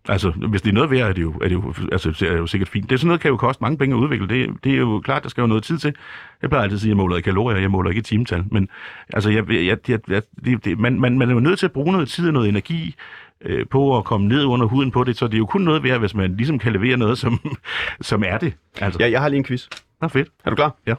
[0.09, 2.37] Altså, hvis det er noget værd, er det jo, er det jo, altså, det er
[2.37, 2.89] jo sikkert fint.
[2.89, 4.27] Det er sådan noget, kan jo koste mange penge at udvikle.
[4.27, 5.95] Det, det er jo klart, der skal jo noget tid til.
[6.41, 8.43] Jeg plejer altid at sige, at jeg måler i kalorier, jeg måler ikke i timetal.
[8.51, 8.69] Men
[9.13, 11.71] altså, jeg, jeg, jeg, jeg, det, det, man, man, man er jo nødt til at
[11.71, 12.95] bruge noget tid og noget energi
[13.41, 15.83] øh, på at komme ned under huden på det, så det er jo kun noget
[15.83, 17.39] værd, hvis man ligesom kan levere noget, som,
[18.01, 18.53] som er det.
[18.77, 19.67] Altså, Ja, jeg har lige en quiz.
[20.01, 20.29] Nå, fedt.
[20.45, 20.75] Er du klar?
[20.87, 20.95] Ja.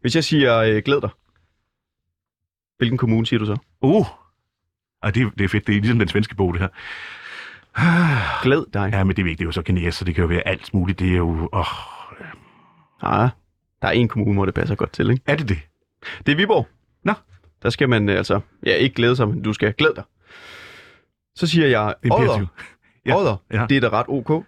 [0.00, 1.10] Hvis jeg siger, øh, glæd dig,
[2.78, 3.56] hvilken kommune siger du så?
[3.80, 4.06] Uh,
[5.02, 5.66] Ej, det, det er fedt.
[5.66, 6.68] Det er ligesom den svenske bog, det her.
[8.44, 8.90] Glæd dig.
[8.92, 9.38] Ja, men det er vigtigt.
[9.38, 10.98] Det er jo så kinesisk, så det kan jo være alt muligt.
[10.98, 11.48] Det er jo...
[11.52, 11.66] Åh,
[13.04, 13.28] Ah,
[13.82, 15.22] der er en kommune, hvor det passer godt til, ikke?
[15.26, 15.58] er det det?
[16.26, 16.68] Det er Viborg.
[17.04, 17.12] Nå.
[17.62, 20.04] Der skal man øh, altså, ja, ikke glæde sig, men du skal glæde dig.
[21.36, 22.46] Så siger jeg, Det er Odder.
[23.06, 23.16] Ja.
[23.16, 23.66] Odder, Ja.
[23.68, 24.44] det er da ret ok.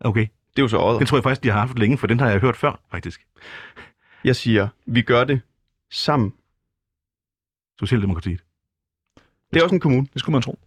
[0.00, 0.20] Okay.
[0.20, 0.98] Det er jo så Odder.
[0.98, 3.26] Den tror jeg faktisk, de har haft længe, for den har jeg hørt før, faktisk.
[4.24, 5.40] Jeg siger, vi gør det
[5.90, 6.34] sammen.
[7.80, 8.40] Socialdemokratiet.
[9.52, 10.06] Det er også en kommune.
[10.12, 10.58] Det skulle man tro.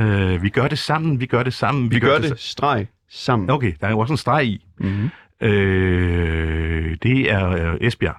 [0.00, 1.90] Øh, vi gør det sammen, vi gør det sammen.
[1.90, 3.50] Vi, vi gør det streg sammen.
[3.50, 4.66] sa- Okay, der er jo også en streg i.
[4.78, 5.10] Mm-hmm.
[5.40, 8.16] Øh, det er øh, Esbjerg.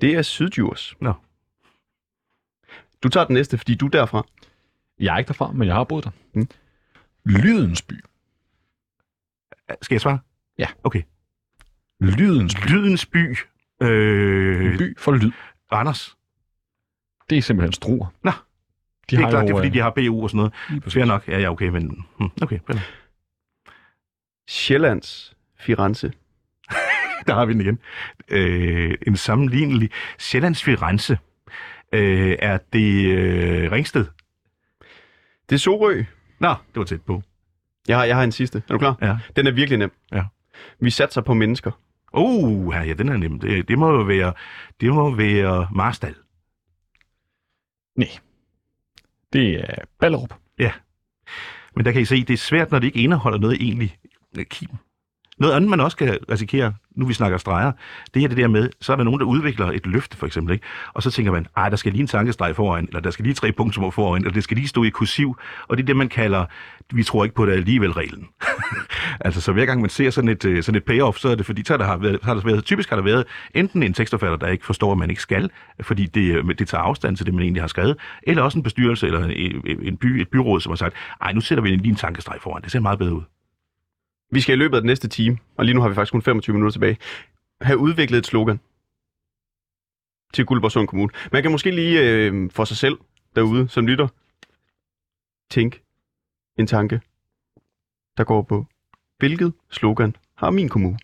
[0.00, 0.94] Det er Sydjurs.
[1.00, 1.12] Nå.
[3.02, 4.26] Du tager den næste, fordi du er derfra.
[5.00, 6.10] Jeg er ikke derfra, men jeg har boet der.
[6.34, 6.48] Mm.
[7.24, 7.94] Lydens by.
[9.82, 10.18] Skal jeg svare?
[10.58, 10.66] Ja.
[10.84, 11.02] Okay.
[12.00, 12.68] Lydens by.
[12.70, 13.36] Lydens by.
[13.82, 15.32] Øh, En by for lyd.
[15.72, 16.16] Randers.
[17.30, 18.06] Det er simpelthen struer.
[18.24, 18.30] Nå.
[18.30, 20.92] De det er klart, det er jo, fordi, øh, de har BU og sådan noget.
[20.92, 21.28] Fair nok.
[21.28, 22.04] Ja, ja, okay, men...
[22.18, 22.82] Hmm, okay, fair nok.
[24.48, 26.12] Sjællands Firenze.
[27.26, 27.78] Der har vi den igen.
[28.28, 31.18] Øh, en sammenlignelig Sjællands Firenze.
[31.92, 34.06] Øh, er det øh, Ringsted?
[35.50, 36.04] Det er Sorø.
[36.40, 37.22] Nå, det var tæt på.
[37.88, 38.62] Jeg har, jeg har en sidste.
[38.68, 38.96] Er du klar?
[39.02, 39.18] Ja.
[39.36, 39.92] Den er virkelig nem.
[40.12, 40.24] Ja.
[40.80, 41.70] Vi satser på mennesker.
[42.12, 43.40] Uh, ja, ja, den er nem.
[43.40, 44.32] Det, det må jo være,
[44.80, 46.14] det må være Marstal.
[49.32, 50.34] Det er Ballerup.
[51.76, 53.98] Men der kan I se, det er svært, når det ikke indeholder noget egentlig
[54.44, 54.68] kim.
[55.40, 57.72] Noget andet, man også kan risikere, nu vi snakker streger,
[58.14, 60.52] det er det der med, så er der nogen, der udvikler et løfte, for eksempel,
[60.52, 60.66] ikke?
[60.94, 63.34] og så tænker man, ej, der skal lige en tankestreg foran, eller der skal lige
[63.34, 65.36] tre punkter foran, eller det skal lige stå i kursiv,
[65.68, 66.44] og det er det, man kalder,
[66.92, 68.28] vi tror ikke på det alligevel reglen.
[69.26, 71.46] altså, så hver gang man ser sådan et, øh, sådan et payoff, så er det
[71.46, 73.24] fordi, så har der, har været, så har der været, typisk har der været
[73.54, 75.50] enten en tekstforfatter, der ikke forstår, at man ikke skal,
[75.80, 78.62] fordi det, øh, det tager afstand til det, man egentlig har skrevet, eller også en
[78.62, 81.88] bestyrelse eller en, en by, et byråd, som har sagt, ej, nu sætter vi lige
[81.88, 83.22] en tankestreg foran, det ser meget bedre ud.
[84.30, 86.22] Vi skal i løbet af den næste time, og lige nu har vi faktisk kun
[86.22, 86.96] 25 minutter tilbage,
[87.60, 88.60] have udviklet et slogan
[90.34, 91.12] til Guldborgsund Kommune.
[91.32, 92.98] Man kan måske lige øh, for sig selv
[93.36, 94.08] derude, som lytter,
[95.50, 95.82] tænke
[96.58, 97.00] en tanke,
[98.16, 98.66] der går på,
[99.18, 100.98] hvilket slogan har min kommune?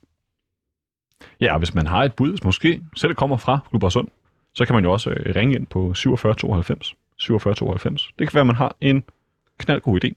[1.41, 4.09] Ja, og hvis man har et bud, hvis måske selv kommer fra Guldborgsund,
[4.55, 8.13] så kan man jo også øh, ringe ind på 47 92 47 92.
[8.19, 9.05] Det kan være, at man har en
[9.59, 10.13] knaldgod idé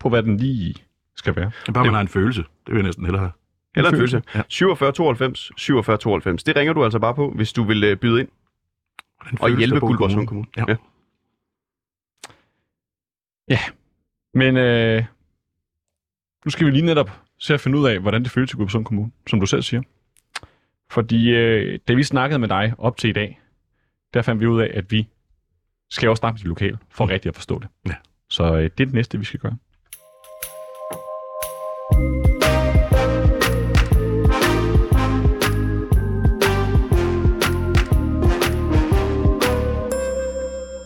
[0.00, 0.74] på, hvad den lige
[1.16, 1.50] skal være.
[1.74, 3.32] Bare man har en følelse, det vil jeg næsten hellere have.
[3.76, 4.22] Eller en følelse.
[4.34, 4.42] Ja.
[4.48, 6.44] 47 92 47 92.
[6.44, 8.28] Det ringer du altså bare på, hvis du vil øh, byde ind
[9.20, 10.46] og følelse, hjælpe Guldborgsund Kommune.
[10.56, 10.64] Ja.
[13.48, 13.58] Ja.
[14.34, 15.04] Men øh,
[16.44, 18.84] nu skal vi lige netop se at finde ud af, hvordan det føles i Guldborgsund
[18.84, 19.82] Kommune, som du selv siger.
[20.90, 23.40] Fordi øh, da vi snakkede med dig op til i dag,
[24.14, 25.08] der fandt vi ud af, at vi
[25.90, 27.68] skal også snakke med de lokale, for rigtigt at forstå det.
[27.86, 27.94] Ja.
[28.28, 29.56] Så øh, det er det næste, vi skal gøre.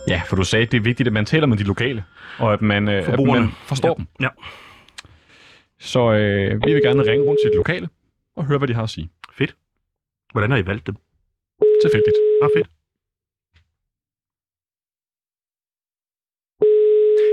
[0.09, 2.03] Ja, for du sagde, at det er vigtigt, at man taler med de lokale,
[2.39, 3.93] og at man, øh, at man forstår ja.
[3.97, 4.05] dem.
[4.21, 4.27] Ja,
[5.79, 7.89] Så øh, vi vil gerne ringe rundt til de lokale
[8.35, 9.09] og høre, hvad de har at sige.
[9.33, 9.55] fedt.
[10.31, 10.95] Hvordan har I valgt dem?
[11.83, 12.15] Tilfældigt.
[12.41, 12.67] Nå, fedt.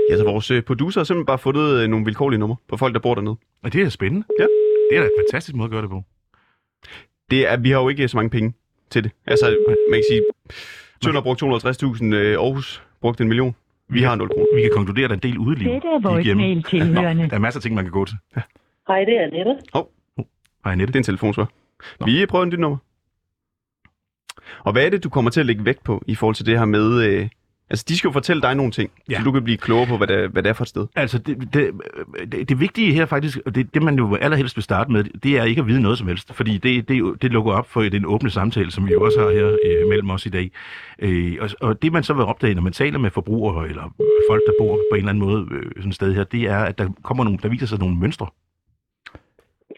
[0.09, 2.93] Ja, så vores øh, producer har simpelthen bare fundet øh, nogle vilkårlige numre på folk,
[2.93, 3.37] der bor dernede.
[3.63, 4.25] Og det er spændende.
[4.39, 4.47] Ja.
[4.89, 6.03] Det er da en fantastisk måde at gøre det på.
[7.31, 8.53] Det er, vi har jo ikke så mange penge
[8.89, 9.11] til det.
[9.25, 9.45] Altså,
[9.89, 10.21] man kan sige,
[11.01, 13.55] Tønder har brugt 250.000, øh, Aarhus brugt en million.
[13.89, 14.55] Vi har 0 kroner.
[14.55, 15.73] Vi kan konkludere, at der er en del udeliv.
[15.73, 17.29] Dette er voicemail tilhørende.
[17.29, 18.17] Der er masser af ting, man kan gå til.
[18.35, 18.41] Ja.
[18.87, 19.57] Hej, det er Annette.
[19.73, 20.93] Hej, Annette.
[20.93, 21.49] Det er en telefonsvar.
[22.05, 22.77] Vi prøver en nyt nummer.
[24.59, 26.57] Og hvad er det, du kommer til at lægge vægt på i forhold til det
[26.57, 27.03] her med...
[27.03, 27.29] Øh,
[27.69, 29.17] altså, de skal jo fortælle dig nogle ting, ja.
[29.17, 30.87] Så du kan blive klogere på, hvad det, hvad det er for et sted.
[30.95, 31.71] Altså, det, det,
[32.31, 35.37] det, det vigtige her faktisk, og det, det man jo allerhelst vil starte med, det
[35.37, 36.33] er ikke at vide noget som helst.
[36.33, 39.29] Fordi det, det, det lukker op for den åbne samtale, som vi jo også har
[39.29, 40.51] her øh, mellem os i dag.
[40.99, 43.93] Øh, og, og det man så vil opdage, når man taler med forbrugere, eller
[44.29, 46.59] folk, der bor på en eller anden måde øh, sådan et sted her, det er,
[46.59, 48.27] at der kommer nogle, der viser sig nogle mønstre.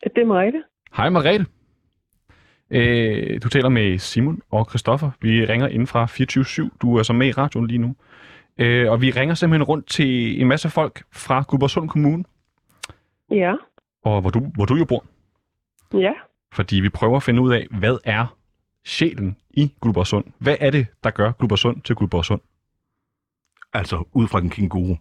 [0.03, 0.63] Det er Mariette.
[0.93, 1.45] Hej Margrethe.
[2.71, 5.11] Øh, du taler med Simon og Christoffer.
[5.21, 6.77] Vi ringer ind fra 24-7.
[6.81, 7.95] Du er så med i radioen lige nu.
[8.57, 12.23] Øh, og vi ringer simpelthen rundt til en masse folk fra Gubersund Kommune,
[13.31, 13.53] Ja.
[14.03, 15.05] og hvor du, hvor du jo bor.
[15.93, 16.13] Ja.
[16.53, 18.35] Fordi vi prøver at finde ud af, hvad er
[18.85, 20.25] sjælen i Gubersund?
[20.37, 22.41] Hvad er det, der gør Gubersund til Gubersund?
[23.73, 24.95] Altså, ud fra en kænguru.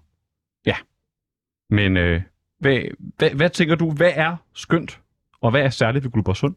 [1.71, 2.23] Men øh,
[2.59, 2.81] hvad,
[3.19, 5.01] hvad, hvad tænker du, hvad er skønt,
[5.41, 6.55] og hvad er særligt ved Gubersund,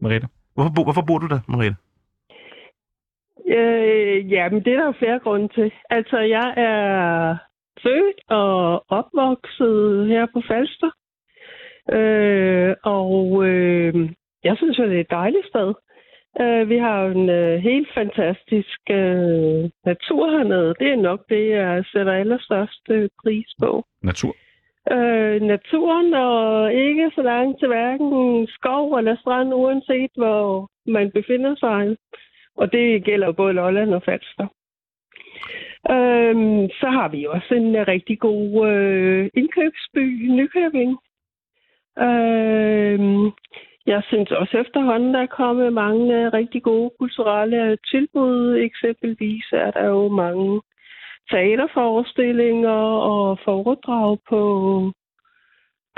[0.00, 0.28] Merete?
[0.54, 1.78] Hvorfor, bo, hvorfor bor du der, Mariette?
[3.56, 5.72] Øh, ja, men det er der jo flere grunde til.
[5.90, 7.36] Altså, jeg er
[7.82, 10.90] født og opvokset her på Falster.
[11.92, 14.10] Øh, og øh,
[14.44, 15.74] jeg synes jo, det er et dejligt sted.
[16.40, 20.74] Øh, vi har jo en øh, helt fantastisk øh, natur hernede.
[20.80, 23.84] Det er nok det, jeg sætter allerstørst øh, pris på.
[24.02, 24.34] Natur
[24.90, 31.54] øh, naturen, og ikke så langt til hverken skov eller strand, uanset hvor man befinder
[31.54, 31.96] sig.
[32.56, 34.46] Og det gælder både Lolland og Falster.
[35.90, 40.98] Øhm, så har vi også en rigtig god øh, indkøbsby, Nykøbing.
[41.98, 43.24] Øhm,
[43.86, 48.56] jeg synes også efterhånden, der er kommet mange rigtig gode kulturelle tilbud.
[48.56, 50.60] Eksempelvis er der jo mange
[51.30, 52.80] teaterforestillinger
[53.12, 54.42] og foredrag på,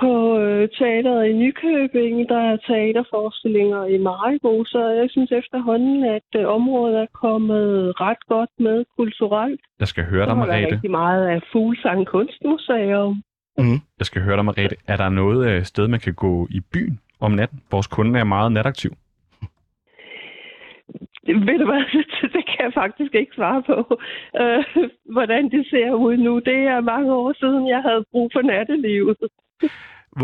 [0.01, 2.29] på øh, teateret i Nykøbing.
[2.29, 8.23] Der er teaterforestillinger i Maribo, så jeg synes efterhånden, at øh, området er kommet ret
[8.29, 9.61] godt med kulturelt.
[9.81, 10.75] Jeg skal høre dig, er der Merete.
[10.75, 13.23] rigtig meget af Fuglsang Kunstmuseum.
[13.99, 14.77] Jeg skal høre dig, Merete.
[14.87, 17.61] Er der noget øh, sted, man kan gå i byen om natten?
[17.71, 18.91] Vores kunde er meget nataktiv.
[21.35, 21.85] Ved du hvad,
[22.37, 23.77] det kan jeg faktisk ikke svare på,
[24.41, 24.65] øh,
[25.13, 26.39] hvordan det ser ud nu.
[26.39, 29.17] Det er mange år siden, jeg havde brug for nattelivet.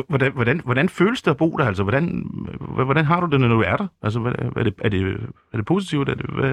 [0.09, 1.65] Hvordan, hvordan, hvordan føles det at bo der?
[1.65, 2.05] Altså, hvordan,
[2.85, 3.87] hvordan har du det, når du er der?
[4.03, 5.01] Altså, hvad, er, det, er, det,
[5.53, 6.09] er det positivt?
[6.09, 6.53] Er det, hvad,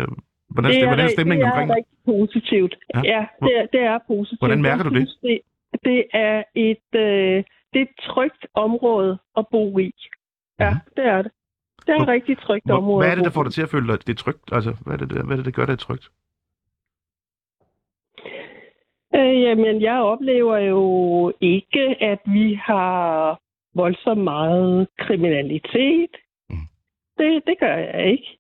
[0.50, 1.86] hvordan, er, hvordan er stemningen det omkring er det?
[1.86, 2.76] rigtig positivt.
[2.96, 3.02] Ja.
[3.04, 4.40] Ja, ja det, er, det er positivt.
[4.42, 5.10] Hvordan mærker du det?
[5.24, 5.40] Det?
[5.86, 9.92] Det er et, øh, det er et trygt område at bo i.
[10.60, 10.80] Ja, Mhm.
[10.98, 11.32] det er det.
[11.88, 13.04] Det er et rigtig trygt Hvor, område.
[13.04, 14.50] hvad er det, der får dig til at føle dig, det er trygt?
[14.52, 16.10] Altså, hvad er det, der- hvad er det, der gør det trygt?
[19.16, 23.40] Øh, jamen, jeg oplever jo ikke, at vi har
[23.76, 26.10] voldsomt meget kriminalitet.
[26.50, 26.56] Mm.
[27.18, 28.38] Det, det gør jeg ikke.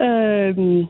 [0.00, 0.84] Øhm,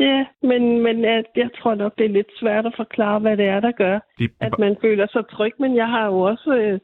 [0.00, 3.46] ja, men, men jeg, jeg tror nok, det er lidt svært at forklare, hvad det
[3.46, 5.52] er, der gør, Det, at man føler sig tryg.
[5.58, 6.80] Men jeg har jo også øh,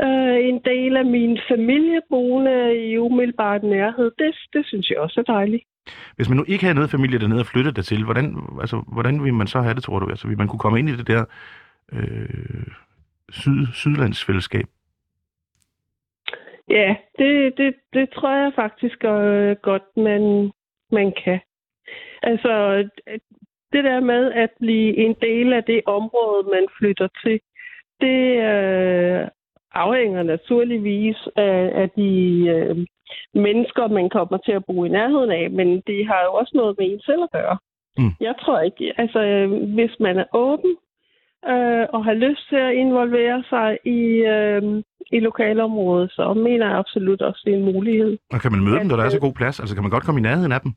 [0.00, 4.10] øh, en del af min familie boende i umiddelbart nærhed.
[4.18, 5.64] Det, det synes jeg også er dejligt.
[6.16, 9.34] hvis man nu ikke havde noget familie dernede og flyttet dertil, hvordan, altså, hvordan vil
[9.34, 10.08] man så have det, tror du?
[10.10, 11.24] Altså, vil man kunne komme ind i det der
[11.92, 12.66] øh,
[13.30, 14.66] syd, sydlandsfællesskab?
[16.70, 20.50] Ja, det, det, det tror jeg faktisk øh, godt, man,
[20.92, 21.40] man kan.
[22.22, 22.52] Altså,
[23.72, 27.40] det der med at blive en del af det område, man flytter til,
[28.00, 28.20] det
[28.50, 29.28] øh,
[29.84, 32.10] afhænger naturligvis af, af de
[32.54, 32.76] øh,
[33.44, 36.74] mennesker, man kommer til at bo i nærheden af, men det har jo også noget
[36.78, 37.56] med en selv at gøre.
[37.98, 38.12] Mm.
[38.20, 40.72] Jeg tror ikke, altså øh, hvis man er åben
[41.52, 44.00] øh, og har lyst til at involvere sig i,
[44.36, 44.62] øh,
[45.16, 48.18] i lokalområdet, så mener jeg absolut også, det er en mulighed.
[48.32, 49.60] Og kan man møde At, dem, når der er så øh, god plads?
[49.60, 50.72] Altså kan man godt komme i nærheden af dem?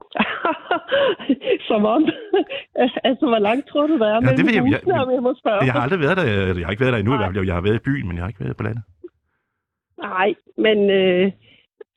[1.68, 2.02] Som om.
[3.08, 5.10] altså, hvor langt tror du, der er Ja, mellem det ved jeg- jeg- husene, om
[5.16, 5.64] jeg må spørge?
[5.64, 6.24] Jeg har aldrig været der.
[6.58, 7.22] Jeg har ikke været der endnu i Nej.
[7.24, 7.46] hvert fald.
[7.46, 8.82] Jeg har været i byen, men jeg har ikke været på landet.
[9.98, 10.34] Nej,
[10.66, 11.32] men øh,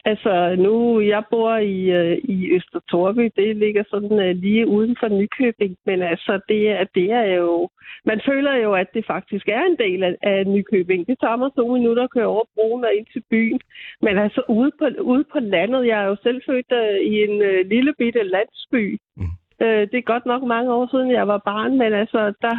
[0.06, 4.96] altså nu, jeg bor i, øh, i Øster Torby, det ligger sådan øh, lige uden
[5.00, 7.70] for Nykøbing, men altså det er, det er jo,
[8.06, 11.08] man føler jo, at det faktisk er en del af, af Nykøbing.
[11.08, 13.60] Det tager mig to minutter at køre over broen og ind til byen,
[14.02, 17.42] men altså ude på, ude på landet, jeg er jo selv født øh, i en
[17.42, 18.98] øh, lille bitte landsby.
[19.18, 19.24] Mm.
[19.62, 22.56] Øh, det er godt nok mange år siden, jeg var barn, men altså der,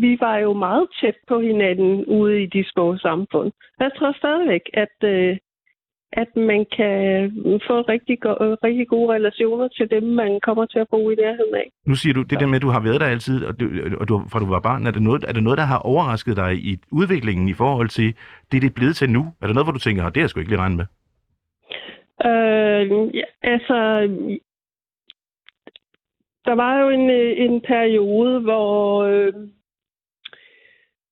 [0.00, 3.52] vi var jo meget tæt på hinanden ude i de små samfund.
[3.80, 5.36] Jeg tror stadigvæk, at, øh,
[6.12, 7.30] at man kan
[7.66, 11.54] få rigtig, go- rigtig gode relationer til dem, man kommer til at bo i nærheden
[11.54, 11.70] af.
[11.86, 13.64] Nu siger du, det der med, at du har været der altid, og du,
[14.00, 16.36] og du, fra du var barn, er det, noget, er det noget, der har overrasket
[16.36, 18.08] dig i udviklingen i forhold til
[18.52, 19.20] det, det er blevet til nu?
[19.42, 20.86] Er det noget, hvor du tænker, "Åh, det har jeg sgu ikke lige regnet med?
[22.30, 23.78] Øh, ja, altså,
[26.44, 27.10] der var jo en,
[27.50, 29.32] en periode, hvor øh,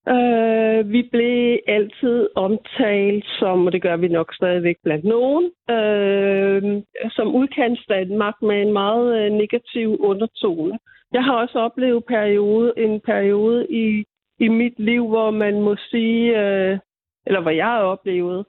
[0.09, 6.82] øh, vi blev altid omtalt som, og det gør vi nok stadigvæk blandt nogen, øh,
[7.11, 10.78] som udkants Danmark med en meget øh, negativ undertone.
[11.12, 14.04] Jeg har også oplevet periode, en periode i,
[14.38, 16.78] i mit liv, hvor man må sige, øh,
[17.26, 18.44] eller hvor jeg har oplevet,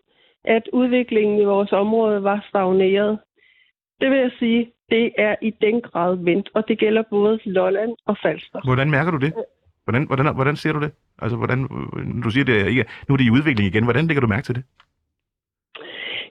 [0.45, 3.19] at udviklingen i vores område var stagneret.
[4.01, 7.95] Det vil jeg sige, det er i den grad vendt, og det gælder både Lolland
[8.05, 8.59] og Falster.
[8.65, 9.33] Hvordan mærker du det?
[9.83, 10.91] Hvordan, hvordan, hvordan ser du det?
[11.21, 13.83] Altså, hvordan, øh, du siger, det er ikke, nu er det i udvikling igen.
[13.83, 14.63] Hvordan lægger du mærke til det?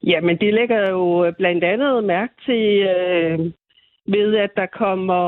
[0.02, 2.64] Jamen, det lægger jo blandt andet mærke til
[2.94, 3.38] øh,
[4.06, 5.20] ved, at der kommer,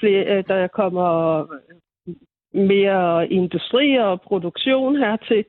[0.00, 1.46] flere, øh, der kommer
[2.54, 5.44] mere industri og produktion hertil.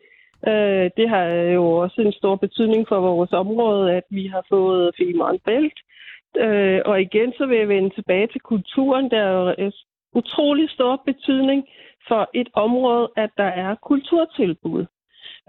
[0.48, 1.26] Øh, det har
[1.58, 5.80] jo også en stor betydning for vores område, at vi har fået Femern Bælt.
[6.38, 9.12] Øh, og igen, så vil jeg vende tilbage til kulturen.
[9.12, 9.72] Der er jo øh,
[10.14, 11.68] utrolig stor betydning
[12.08, 14.86] for et område, at der er kulturtilbud.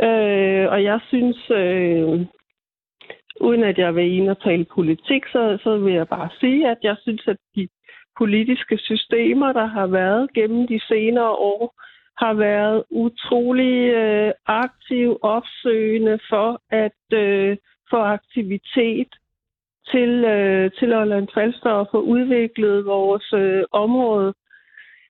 [0.03, 2.27] Øh, og jeg synes, øh,
[3.41, 6.79] uden at jeg vil ind og tale politik, så, så vil jeg bare sige, at
[6.83, 7.69] jeg synes, at de
[8.19, 11.75] politiske systemer, der har været gennem de senere år,
[12.19, 17.57] har været utrolig øh, aktiv opsøgende for at øh,
[17.91, 19.09] få aktivitet
[19.91, 24.35] til, øh, til Lolland Falster og få udviklet vores øh, område.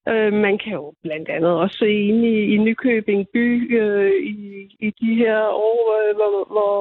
[0.09, 4.37] Øh, man kan jo blandt andet også se ind i, i Nykøbing by øh, i,
[4.81, 5.39] i de her
[5.71, 6.75] år, øh, hvor, hvor,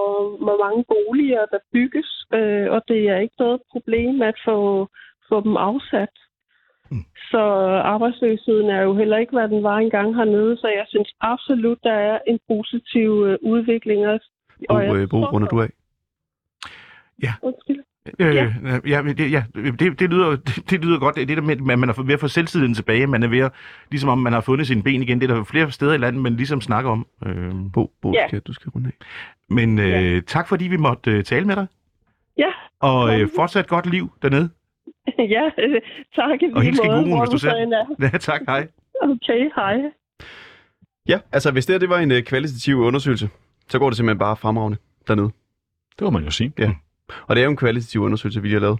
[0.43, 4.87] hvor mange boliger der bygges, øh, og det er ikke noget problem at få,
[5.29, 6.15] få dem afsat.
[6.91, 7.05] Mm.
[7.31, 7.43] Så
[7.93, 11.93] arbejdsløsheden er jo heller ikke, hvad den var engang hernede, så jeg synes absolut, der
[11.93, 14.07] er en positiv øh, udvikling.
[14.07, 14.19] Og,
[14.69, 15.69] Bo, jeg øh, Bo runder du af?
[17.41, 17.83] Undskyld.
[18.19, 18.53] Øh, Ja.
[18.87, 21.15] ja, det, ja det, det, lyder, det, det lyder godt.
[21.15, 23.07] Det er det der med, at man er ved at få selvtilliden tilbage.
[23.07, 23.51] Man er ved at,
[23.91, 25.21] ligesom om man har fundet sine ben igen.
[25.21, 27.07] Det er der flere steder i landet, man ligesom snakker om.
[27.25, 28.27] Øh, Bo, Bo Ja.
[28.27, 29.05] skal, du skal runde af.
[29.49, 30.19] men øh, Ja.
[30.27, 31.67] tak fordi vi måtte øh, tale med dig.
[32.37, 32.49] Ja,
[32.79, 34.49] Og øh, fortsat godt liv dernede.
[35.35, 35.81] ja, øh,
[36.15, 38.07] tak Og måde, Kænguruen, hvor hvis du er.
[38.11, 38.41] Ja, tak.
[38.47, 38.67] Hej.
[39.01, 39.75] Okay, hej.
[41.09, 43.29] Ja, altså hvis det her det var en uh, kvalitativ undersøgelse,
[43.67, 44.77] så går det simpelthen bare fremragende
[45.07, 45.29] dernede.
[45.99, 46.53] Det må man jo sige.
[46.59, 46.71] Ja.
[47.27, 48.79] Og det er jo en kvalitativ undersøgelse, vi lige har lavet.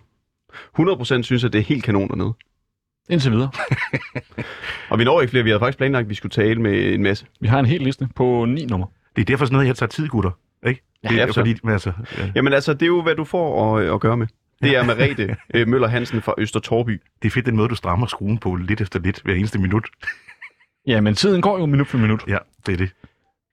[1.20, 2.34] 100% synes, at det er helt kanon dernede.
[3.10, 3.52] Indtil videre.
[4.90, 5.44] Og vi når ikke flere.
[5.44, 7.26] Vi havde faktisk planlagt, at vi skulle tale med en masse.
[7.40, 8.88] Vi har en hel liste på ni nummer.
[9.16, 10.32] Det er derfor sådan noget, jeg tager tid, gutter.
[10.68, 10.82] Ikke?
[11.04, 11.34] Ja, det er, så.
[11.34, 14.28] fordi, altså, ja, Jamen altså, det er jo, hvad du får at, at gøre med.
[14.64, 17.02] Det er Merete øh, Møller Hansen fra Øster Torby.
[17.22, 19.88] det er fedt, den måde, du strammer skruen på lidt efter lidt hver eneste minut.
[20.88, 22.24] Ja, men tiden går jo minut for minut.
[22.28, 22.90] Ja, det er det.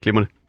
[0.03, 0.29] Glimrende.
[0.31, 0.42] Ja,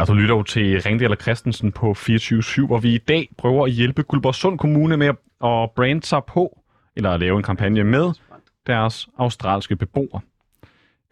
[0.00, 3.66] og du lytter jo til Ringdal og Christensen på 24-7, hvor vi i dag prøver
[3.66, 5.08] at hjælpe Guldborgsund Kommune med
[5.44, 6.58] at brande sig på,
[6.96, 8.12] eller at lave en kampagne med
[8.66, 10.20] deres australske beboere.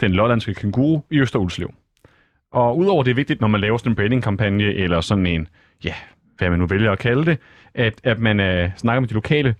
[0.00, 1.74] Den lollandske kænguru i Østerulslev.
[2.52, 5.48] Og udover det er vigtigt, når man laver sådan en branding-kampagne, eller sådan en,
[5.84, 5.94] ja,
[6.38, 7.38] hvad man nu vælger at kalde det,
[7.74, 9.54] at, at man uh, snakker med de lokale,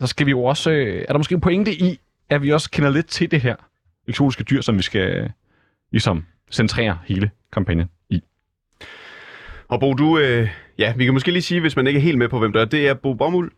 [0.00, 1.98] så skal vi jo også, øh, er der måske en pointe i,
[2.30, 3.56] at vi også kender lidt til det her
[4.08, 5.30] eksotiske dyr, som vi skal øh,
[5.92, 7.88] ligesom centrere hele kampagnen.
[9.70, 10.48] Og Bo, du, øh,
[10.78, 12.60] ja, vi kan måske lige sige, hvis man ikke er helt med på, hvem der
[12.60, 13.50] er, det er Bo Bomuld.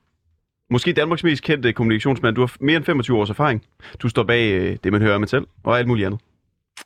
[0.70, 2.36] Måske Danmarks mest kendte kommunikationsmand.
[2.36, 3.62] Du har mere end 25 års erfaring.
[4.02, 6.20] Du står bag øh, det, man hører om selv, og alt muligt andet.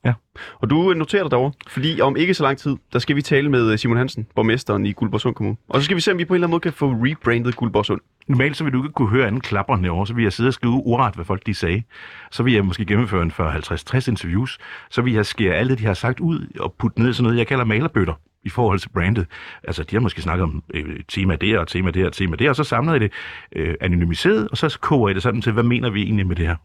[0.05, 0.13] Ja.
[0.55, 3.23] Og du øh, noterer dig derovre, fordi om ikke så lang tid, der skal vi
[3.23, 5.57] tale med øh, Simon Hansen, borgmesteren i Guldborgsund Kommune.
[5.69, 7.57] Og så skal vi se, om vi på en eller anden måde kan få rebrandet
[7.57, 8.01] Guldborgsund.
[8.29, 10.55] Normalt så vil du ikke kunne høre anden klapper herovre, så vil jeg sidde og
[10.55, 11.83] skrive uret, hvad folk de sagde.
[12.31, 14.59] Så vil jeg måske gennemføre en 40-50-60 interviews.
[14.91, 17.25] Så vil jeg skære alt det, de har sagt ud og putte ned i sådan
[17.25, 18.15] noget, jeg kalder malerbøtter
[18.47, 19.27] i forhold til brandet.
[19.65, 22.49] Altså, de har måske snakket om øh, tema der, og tema der, og tema der,
[22.49, 23.13] og så samler jeg det
[23.57, 26.47] øh, anonymiseret, og så koger jeg det sådan til, hvad mener vi egentlig med det
[26.47, 26.57] her?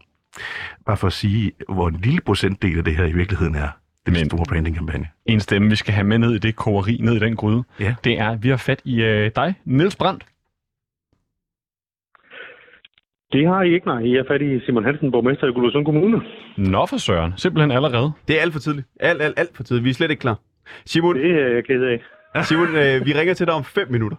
[0.86, 3.68] Bare for at sige, hvor en lille procentdel af det her i virkeligheden er
[4.06, 5.06] den Men- store brandingkampagne.
[5.26, 7.94] En stemme, vi skal have med ned i det kogeri, ned i den gryde, Ja.
[8.04, 10.24] det er, at vi har fat i øh, dig, Niels Brandt.
[13.32, 14.00] Det har I ikke, nej.
[14.00, 16.20] I er fat i Simon Hansen, borgmester i Guldborgsund Kommune.
[16.56, 18.12] Nå for søren, simpelthen allerede.
[18.28, 18.86] Det er alt for tidligt.
[19.00, 19.84] Alt, alt, alt for tidligt.
[19.84, 20.38] Vi er slet ikke klar.
[20.86, 22.02] Simon, Det er jeg ked af.
[22.48, 24.16] Simon øh, vi ringer til dig om 5 minutter.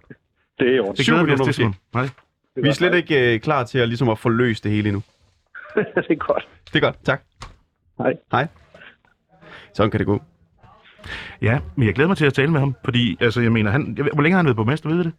[0.60, 0.96] Det er i orden.
[0.96, 1.76] Det Syv minutter Simon.
[1.94, 2.10] Nej.
[2.56, 5.04] Vi er slet ikke øh, klar til at, ligesom at få løst det hele endnu.
[5.76, 6.48] det er godt.
[6.68, 6.96] Det er godt.
[7.04, 7.22] Tak.
[7.98, 8.14] Hej.
[8.32, 8.48] Hej.
[9.74, 10.22] Sådan kan det gå.
[11.42, 13.98] Ja, men jeg glæder mig til at tale med ham, fordi altså, jeg mener, han,
[14.14, 15.14] hvor længe har han været borgmester, ved du det?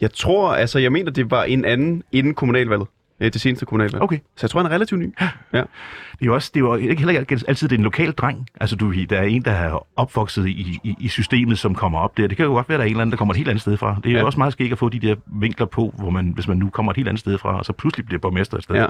[0.00, 2.88] Jeg tror, altså jeg mener, det var en anden inden kommunalvalget.
[3.20, 4.02] Øh, det seneste kommunalvalg.
[4.02, 4.18] Okay.
[4.36, 5.14] Så jeg tror, han er relativt ny.
[5.20, 5.30] Ja.
[5.52, 8.12] Det er jo også, det er jo ikke heller ikke altid det er en lokal
[8.12, 8.46] dreng.
[8.60, 12.16] Altså, du, der er en, der er opvokset i, i, i systemet, som kommer op
[12.16, 12.26] der.
[12.26, 13.48] Det kan jo godt være, at der er en eller anden, der kommer et helt
[13.48, 13.96] andet sted fra.
[13.96, 14.16] Det er ja.
[14.16, 14.20] Ja.
[14.20, 16.70] jo også meget skægt at få de der vinkler på, hvor man, hvis man nu
[16.70, 18.74] kommer et helt andet sted fra, og så pludselig bliver borgmester et sted.
[18.76, 18.86] Ja.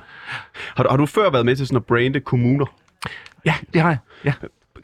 [0.77, 2.67] Har, du, har du før været med til sådan at brande kommuner?
[3.45, 3.99] ja det har jeg.
[4.25, 4.33] Ja.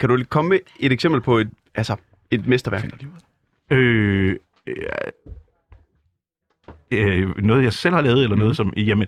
[0.00, 1.96] Kan du komme med et eksempel på et, altså,
[2.30, 2.84] et mesterværk?
[3.70, 4.36] Øh,
[4.66, 4.76] øh,
[6.90, 8.72] øh, noget, jeg selv har lavet, eller noget, som...
[8.76, 9.06] Jamen,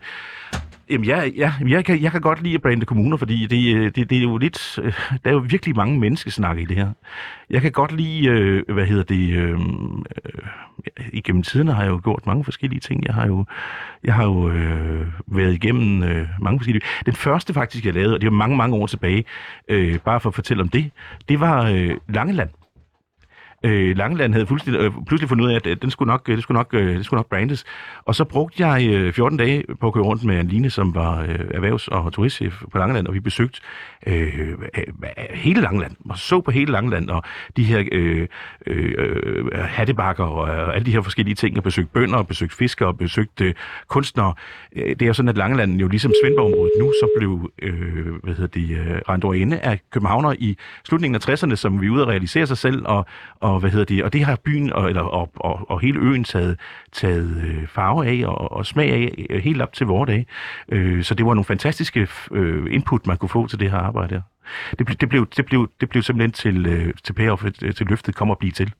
[0.90, 3.84] Jamen, ja, ja, jeg, kan, jeg kan godt lide at brande kommuner, fordi det, øh,
[3.94, 4.78] det, det er jo lidt...
[4.82, 4.92] øh,
[5.24, 6.90] Der er jo virkelig mange menneskesnakke i det her.
[7.50, 9.30] Jeg kan godt lide, øh, hvad hedder det...
[9.30, 9.58] Øh, øh,
[11.12, 13.06] igennem tiden har jeg jo gjort mange forskellige ting.
[13.06, 13.44] Jeg har jo,
[14.04, 16.84] jeg har jo øh, været igennem øh, mange forskellige...
[17.06, 19.24] Den første faktisk, jeg lavede, og det var mange, mange år tilbage,
[19.68, 20.90] øh, bare for at fortælle om det,
[21.28, 22.50] det var øh, Langeland.
[23.64, 26.36] Øh, Langeland havde fuldstændig, øh, pludselig fundet ud af, at øh, den skulle nok, øh,
[26.36, 27.64] det, skulle nok, øh, det skulle nok brandes.
[28.04, 31.22] Og så brugte jeg øh, 14 dage på at køre rundt med Aline, som var
[31.22, 33.60] øh, erhvervs- og turistchef på Langeland, og vi besøgte
[34.06, 34.84] øh, øh, øh,
[35.34, 37.22] hele Langeland, og så på hele Langeland, og
[37.56, 38.26] de her øh,
[38.66, 42.56] øh, øh hattebakker og og alle de her forskellige ting, og besøgte bønder, og besøgte
[42.56, 43.54] fiskere, og besøgte øh,
[43.88, 44.34] kunstnere.
[44.74, 48.60] Det er jo sådan, at Langeland jo ligesom Svendborg-området nu, så blev øh, hvad hedder
[48.60, 52.02] det, øh, rendt over ende af københavner i slutningen af 60'erne, som vi er ude
[52.02, 53.06] at realisere sig selv, og,
[53.40, 56.24] og hvad hedder det, og det har byen og, eller, og, og, og hele øen
[56.24, 56.60] taget,
[56.92, 60.26] taget øh, farve af og, og smag af øh, helt op til vores dage.
[60.68, 64.14] Øh, så det var nogle fantastiske øh, input, man kunne få til det her arbejde
[64.14, 64.22] der.
[64.78, 67.44] Det, ble, det, blev, det, blev, det blev simpelthen til, øh, til payoff,
[67.76, 68.72] til løftet kommer at blive til.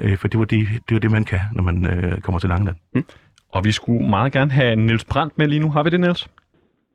[0.00, 2.48] Øh, for det var det, det var det, man kan, når man øh, kommer til
[2.48, 2.76] Langeland.
[3.52, 5.70] Og vi skulle meget gerne have Niels Brandt med lige nu.
[5.70, 6.28] Har vi det, Niels?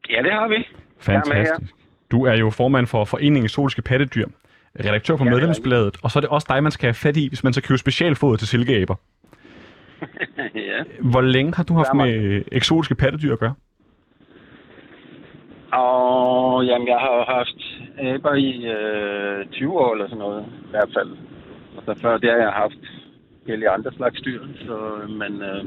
[0.10, 0.68] Ja, det har vi.
[1.00, 1.74] Fantastisk.
[2.12, 4.26] Du er jo formand for Foreningen Eksotiske Pattedyr,
[4.86, 7.18] redaktør på Ja, det medlemsbladet, og så er det også dig, man skal have fat
[7.18, 8.96] i, hvis man skal købe specialfoder til silkeaber.
[10.70, 10.80] ja.
[11.02, 13.54] Hvor længe har du haft med eksotiske pattedyr at gøre?
[15.72, 17.60] Og jamen, jeg har jo haft
[18.16, 21.10] aber i øh, 20 år eller sådan noget, i hvert fald.
[21.78, 22.84] Og så før det har jeg haft
[23.48, 24.42] forskellige andre slags dyr.
[24.66, 24.76] Så,
[25.08, 25.64] men øh,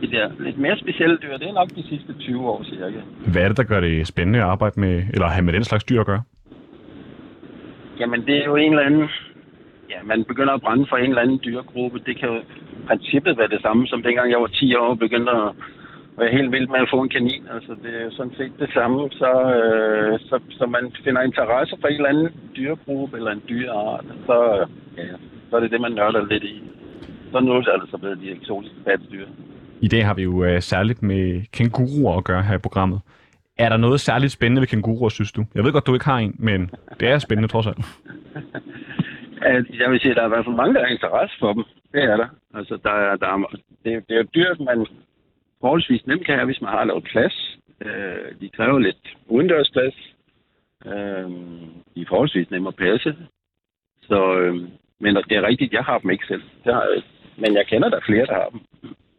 [0.00, 3.00] de der lidt mere specielle dyr, det er nok de sidste 20 år cirka.
[3.32, 5.84] Hvad er det, der gør det spændende at arbejde med, eller have med den slags
[5.84, 6.22] dyr at gøre?
[8.00, 9.08] Jamen, det er jo en eller anden...
[9.90, 11.98] Ja, man begynder at brænde for en eller anden dyregruppe.
[12.06, 12.44] Det kan jo i
[12.86, 15.48] princippet være det samme, som dengang jeg var 10 år og begyndte at
[16.18, 17.44] være helt vild med at få en kanin.
[17.54, 19.10] Altså, det er jo sådan set det samme.
[19.10, 24.04] Så, øh, så, så man finder interesse for en eller anden dyregruppe eller en dyreart.
[24.26, 24.36] Så,
[24.96, 25.02] ja,
[25.50, 26.62] så er det det, man nørder lidt i.
[27.32, 29.26] Så nu er det altså blevet de eksotiske pattedyr.
[29.80, 33.00] I dag har vi jo øh, særligt med kænguruer at gøre her i programmet.
[33.64, 35.44] Er der noget særligt spændende ved kænguruer, synes du?
[35.54, 37.78] Jeg ved godt, du ikke har en, men det er spændende trods alt.
[39.80, 41.64] Jeg vil sige, at der er i hvert fald mange, der har interesse for dem.
[41.92, 42.28] Det er der.
[42.54, 43.36] Altså, der er, der er,
[43.84, 44.86] det, er- det er dyrt, dyr, man
[45.60, 47.58] forholdsvis nemt kan have, hvis man har lavet plads.
[47.86, 49.94] Øh, de kræver lidt udendørsplads.
[50.86, 51.30] Øh,
[51.94, 53.16] de er forholdsvis nemme at passe.
[54.02, 54.54] Så, øh,
[55.00, 56.42] men det er rigtigt, jeg har dem ikke selv.
[56.64, 57.02] Det har.
[57.36, 58.60] Men jeg kender der flere, der har dem.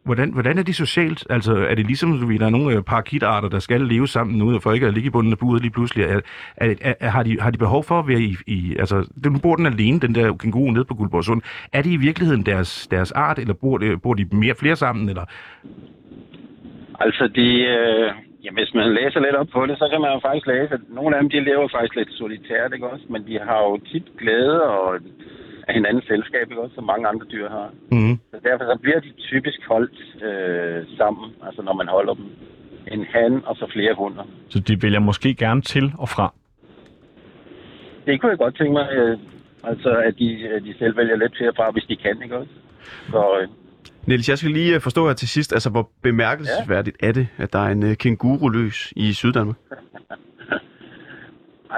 [0.04, 1.26] Hvordan, hvordan er de socialt?
[1.30, 4.58] Altså, er det ligesom, at der er nogle øh, parakitarter, der skal leve sammen nu,
[4.58, 6.04] for ikke at ligge i bunden af buret lige pludselig?
[6.04, 6.20] Er,
[6.56, 8.36] er, er, har, de, har de behov for at være i...
[8.46, 11.42] i altså, nu bor den alene, den der kænguru nede på Guldborgsund.
[11.72, 15.08] Er det i virkeligheden deres, deres art, eller bor, de, bor de mere flere sammen?
[15.08, 15.24] Eller?
[17.00, 18.10] Altså, de, øh,
[18.44, 20.80] ja, hvis man læser lidt op på det, så kan man jo faktisk læse, at
[20.88, 23.04] nogle af dem, de lever faktisk lidt solitært, ikke også?
[23.08, 24.98] Men de har jo tit glæde og
[25.68, 26.74] af hinandens selskab, ikke også?
[26.74, 27.68] Som mange andre dyr har.
[27.90, 28.18] Mm.
[28.30, 29.98] Så derfor så bliver de typisk holdt
[30.28, 32.26] øh, sammen, altså når man holder dem.
[32.92, 34.24] En han og så flere hunder.
[34.48, 36.34] Så de vælger måske gerne til og fra.
[38.06, 39.18] det kunne jeg godt tænke mig, øh,
[39.64, 42.36] altså at de, at de selv vælger lidt til og fra, hvis de kan, ikke
[42.36, 42.52] også?
[43.10, 43.48] Så øh,
[44.06, 47.52] Niels, jeg skal lige øh, forstå her til sidst, altså hvor bemærkelsesværdigt er det, at
[47.52, 49.56] der er en uh, kænguru løs i Syddanmark?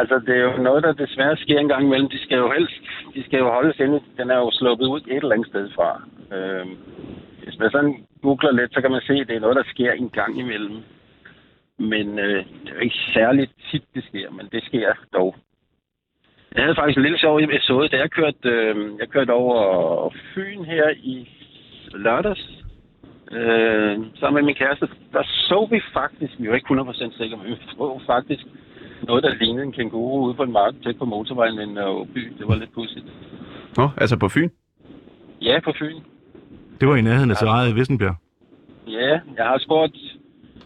[0.00, 2.08] altså, det er jo noget, der desværre sker en gang imellem.
[2.08, 2.82] De skal jo helst,
[3.14, 4.00] de skal jo holdes inde.
[4.18, 6.02] Den er jo sluppet ud et eller andet sted fra.
[6.36, 6.66] Øh,
[7.44, 9.92] hvis man sådan googler lidt, så kan man se, at det er noget, der sker
[9.92, 10.76] en gang imellem.
[11.78, 15.34] Men øh, det er jo ikke særligt tit, det sker, men det sker dog.
[16.54, 20.64] Jeg havde faktisk en lille sjov episode, da jeg kørte, øh, jeg kørte over Fyn
[20.64, 21.28] her i
[21.94, 22.64] lørdags.
[23.32, 27.46] Øh, sammen med min kæreste, der så vi faktisk, vi var ikke 100% sikre, men
[27.46, 28.44] vi så faktisk
[29.06, 31.78] noget, der lignede en kænguru ude på en mark tæt på motorvejen i en
[32.14, 32.32] by.
[32.38, 33.06] Det var lidt pudsigt.
[33.76, 34.50] Nå, altså på Fyn?
[35.42, 36.00] Ja, på Fyn.
[36.80, 38.16] Det var i nærheden af Sarade i Vissenbjerg.
[38.86, 39.96] Ja, jeg har spurgt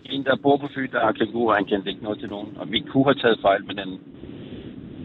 [0.04, 2.56] en, der bor på Fyn, der har kænguru, han kendte ikke noget til nogen.
[2.56, 4.00] Og vi kunne have taget fejl med den,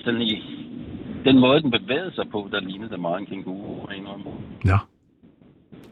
[0.03, 0.43] sådan i,
[1.25, 3.87] den måde, den bevægede sig på, der lignede det meget en kænguru.
[4.65, 4.77] Ja.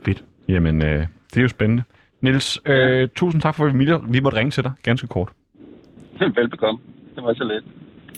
[0.06, 0.24] Fedt.
[0.48, 1.84] Jamen, øh, det er jo spændende.
[2.22, 3.74] Niels, øh, tusind tak for, at
[4.14, 4.72] vi måtte ringe til dig.
[4.84, 5.32] Ganske kort.
[6.36, 6.80] Velbekomme.
[7.16, 7.64] Det var så let.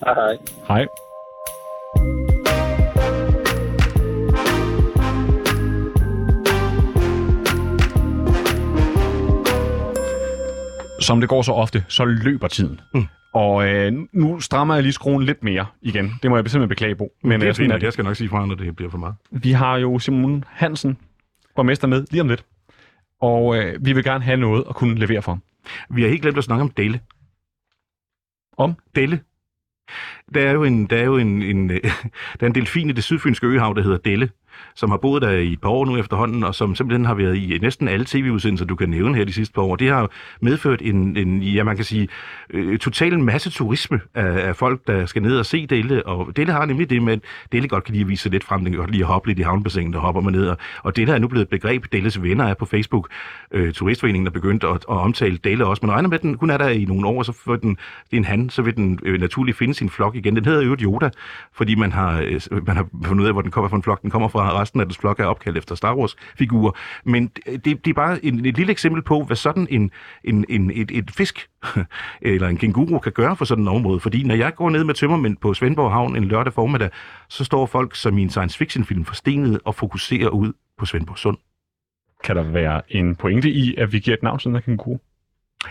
[0.06, 0.38] Hej hej.
[0.68, 0.86] Hej.
[11.02, 12.82] Som det går så ofte, så løber tiden.
[12.94, 13.06] Mm.
[13.34, 16.14] Og øh, nu strammer jeg lige skruen lidt mere igen.
[16.24, 17.14] Det må jeg simpelthen beklage, Bo.
[17.24, 18.98] Men det er øh, fint, at jeg skal nok sige fra, når det bliver for
[18.98, 19.16] meget.
[19.32, 20.98] vi har jo Simon Hansen,
[21.56, 22.46] borgmester med, lige om lidt.
[23.22, 25.39] Og øh, vi vil gerne have noget at kunne levere for.
[25.89, 27.00] Vi har helt glemt at snakke om Delle.
[28.58, 28.76] Om?
[28.95, 29.22] Delle.
[30.34, 31.70] Der er jo en, der er jo en, en,
[32.39, 34.30] der er en delfin i det sydfynske øhav, der hedder Delle,
[34.76, 37.36] som har boet der i et par år nu efterhånden, og som simpelthen har været
[37.36, 39.76] i næsten alle tv-udsendelser, du kan nævne her de sidste par år.
[39.76, 40.10] Det har
[40.41, 42.08] medført en, en ja, man kan sige,
[42.49, 46.08] øh, total masse turisme af, af folk, der skal ned og se Delle.
[46.08, 47.20] Og Delle har nemlig det med, at
[47.51, 48.62] Delle godt kan lide at vise sig lidt frem.
[48.64, 50.47] Den kan godt lide at hoppe lidt i havnebassinet, der hopper man ned.
[50.47, 51.86] Og, og Delle er nu blevet et begreb.
[51.91, 53.10] Delles venner er på Facebook.
[53.51, 55.80] Øh, turistforeningen er begyndt at, at omtale Delle også.
[55.86, 57.70] Men regner med, at den kun er der i nogle år, så får den,
[58.12, 60.36] det er en han, så vil den øh, naturligt finde sin flok igen.
[60.36, 61.10] Den hedder jo Yoda,
[61.54, 64.01] fordi man har, øh, man har fundet ud af, hvor den kommer fra en flok.
[64.01, 66.72] Den kommer fra resten af dens flok er opkaldt efter Star Wars-figurer.
[67.04, 69.91] Men det, det er bare en, et lille eksempel på, hvad sådan en,
[70.24, 71.50] en, en, et, et fisk
[72.22, 74.00] eller en kænguru kan gøre for sådan en område.
[74.00, 76.89] Fordi når jeg går ned med tømmermænd på Svendborg Havn en lørdag formiddag,
[77.30, 81.18] så står folk som i en science fiction film forstenet og fokuserer ud på Svendborg
[81.18, 81.38] Sund.
[82.24, 84.98] Kan der være en pointe i, at vi giver et navn til den her kænguru?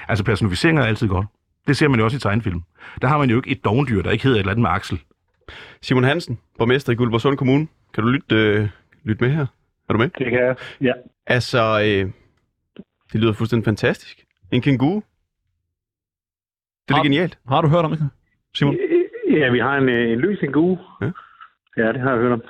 [0.09, 1.27] Altså personificering er altid godt.
[1.67, 2.63] Det ser man jo også i tegnefilm.
[3.03, 5.01] Der har man jo ikke et dovendyr, der ikke hedder et eller andet med Axel.
[5.83, 7.67] Simon Hansen, borgmester i Guldborgsund Kommune.
[7.95, 8.69] Kan du lytte, øh,
[9.05, 9.47] lytte med her?
[9.89, 10.09] Er du med?
[10.11, 10.57] Det kan jeg.
[10.81, 10.93] Ja.
[11.27, 12.13] Altså, øh,
[13.13, 14.25] det lyder fuldstændig fantastisk.
[14.53, 14.95] En kænguru.
[14.95, 15.03] Det
[16.89, 17.39] er Har- genialt.
[17.49, 18.11] Har du hørt om det,
[18.55, 18.77] Simon?
[19.31, 20.79] Ja, vi har en, øh, en løs gue.
[21.01, 21.11] Ja.
[21.77, 22.43] Ja, det har jeg hørt om.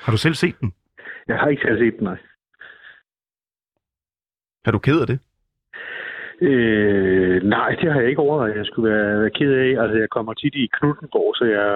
[0.00, 0.72] Har du selv set den?
[1.28, 2.18] Jeg har ikke selv set den, nej.
[4.64, 5.20] Er du ked af det?
[6.40, 9.82] Øh, nej, det har jeg ikke overvejet, jeg skulle være, være ked af.
[9.82, 11.66] Altså, jeg kommer tit i Knudsenborg, så jeg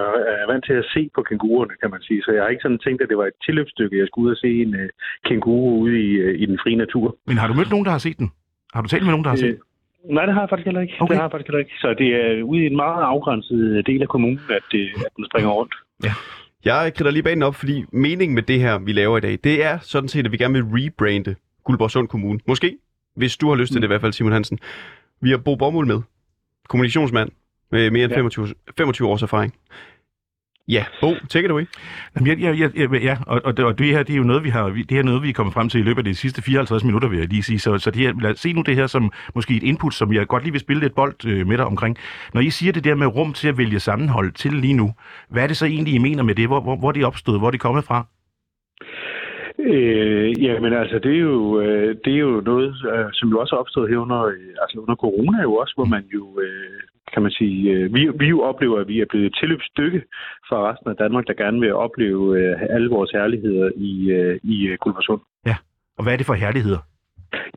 [0.41, 2.21] er vant til at se på kænguruerne, kan man sige.
[2.23, 4.37] Så jeg har ikke sådan tænkt, at det var et tilløbsstykke, jeg skulle ud og
[4.37, 4.87] se en uh,
[5.27, 7.15] kænguru ude i, uh, i den frie natur.
[7.27, 8.31] Men har du mødt nogen, der har set den?
[8.73, 10.15] Har du talt med nogen, der har set den?
[10.15, 10.95] nej, det har jeg faktisk heller ikke.
[10.99, 11.09] Okay.
[11.09, 11.75] Det har jeg faktisk heller ikke.
[11.83, 15.25] Så det er ude i en meget afgrænset del af kommunen, at, det, at den
[15.29, 15.73] springer rundt.
[16.65, 19.65] Jeg kridter lige banen op, fordi meningen med det her, vi laver i dag, det
[19.65, 22.39] er sådan set, at vi gerne vil rebrande Guldborgsund Kommune.
[22.47, 22.77] Måske,
[23.15, 24.59] hvis du har lyst til det i hvert fald, Simon Hansen.
[25.21, 26.01] Vi har Bo Bomuld med,
[26.69, 27.29] kommunikationsmand
[27.71, 28.17] med mere end Ja.
[28.17, 28.47] 25,
[28.77, 29.53] 25 års erfaring.
[30.67, 31.65] Ja, Bo, take it away.
[32.15, 34.43] Jamen, jeg, jeg, jeg, ja, og, og, det, og det her, det er jo noget,
[34.43, 36.41] vi har, det er noget, vi er kommet frem til i løbet af de sidste
[36.41, 37.59] 54 minutter, vil jeg lige sige.
[37.59, 40.13] Så, så det her, lad os se nu det her som måske et input, som
[40.13, 41.97] jeg godt lige vil spille lidt bold øh, med dig omkring.
[42.33, 44.93] Når I siger det der med rum til at vælge sammenhold til lige nu,
[45.29, 46.47] hvad er det så egentlig, I mener med det?
[46.47, 47.39] Hvor, hvor, hvor er det opstået?
[47.39, 48.05] Hvor er det kommet fra?
[49.63, 53.39] Øh, ja, men altså, det er jo, øh, det er jo noget, øh, som jo
[53.39, 56.79] også er opstået her under, øh, altså under corona jo også, hvor man jo, øh,
[57.13, 60.01] kan man sige, øh, vi, vi jo oplever, at vi er blevet et tilløbsstykke
[60.49, 64.67] for resten af Danmark, der gerne vil opleve øh, alle vores herligheder i, øh, i
[64.67, 65.21] øh, Guldborgsund.
[66.01, 66.81] Og hvad er det for herligheder?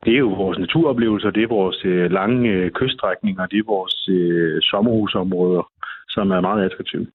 [0.04, 4.08] Det er jo vores naturoplevelser, det er vores øh, lange øh, kyststrækninger, det er vores
[4.08, 5.62] øh, sommerhusområder,
[6.08, 7.06] som er meget attraktive.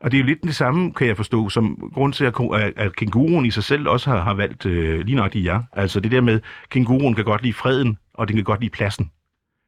[0.00, 2.72] Og det er jo lidt det samme, kan jeg forstå, som grund til, at, at,
[2.76, 5.62] at kænguruen i sig selv også har, har valgt øh, lige nok i jer.
[5.72, 9.10] Altså det der med, kænguruen kan godt lide freden, og den kan godt lide pladsen.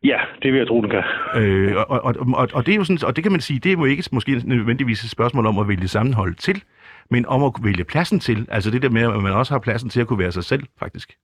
[0.05, 1.03] Ja, det vil jeg tro, den kan.
[1.37, 3.73] Øh, og, og, og, og, det er jo sådan, og det kan man sige, det
[3.73, 6.63] er jo ikke måske nødvendigvis et spørgsmål om at vælge sammenhold til,
[7.11, 8.47] men om at vælge pladsen til.
[8.51, 10.63] Altså det der med, at man også har pladsen til at kunne være sig selv,
[10.79, 11.17] faktisk.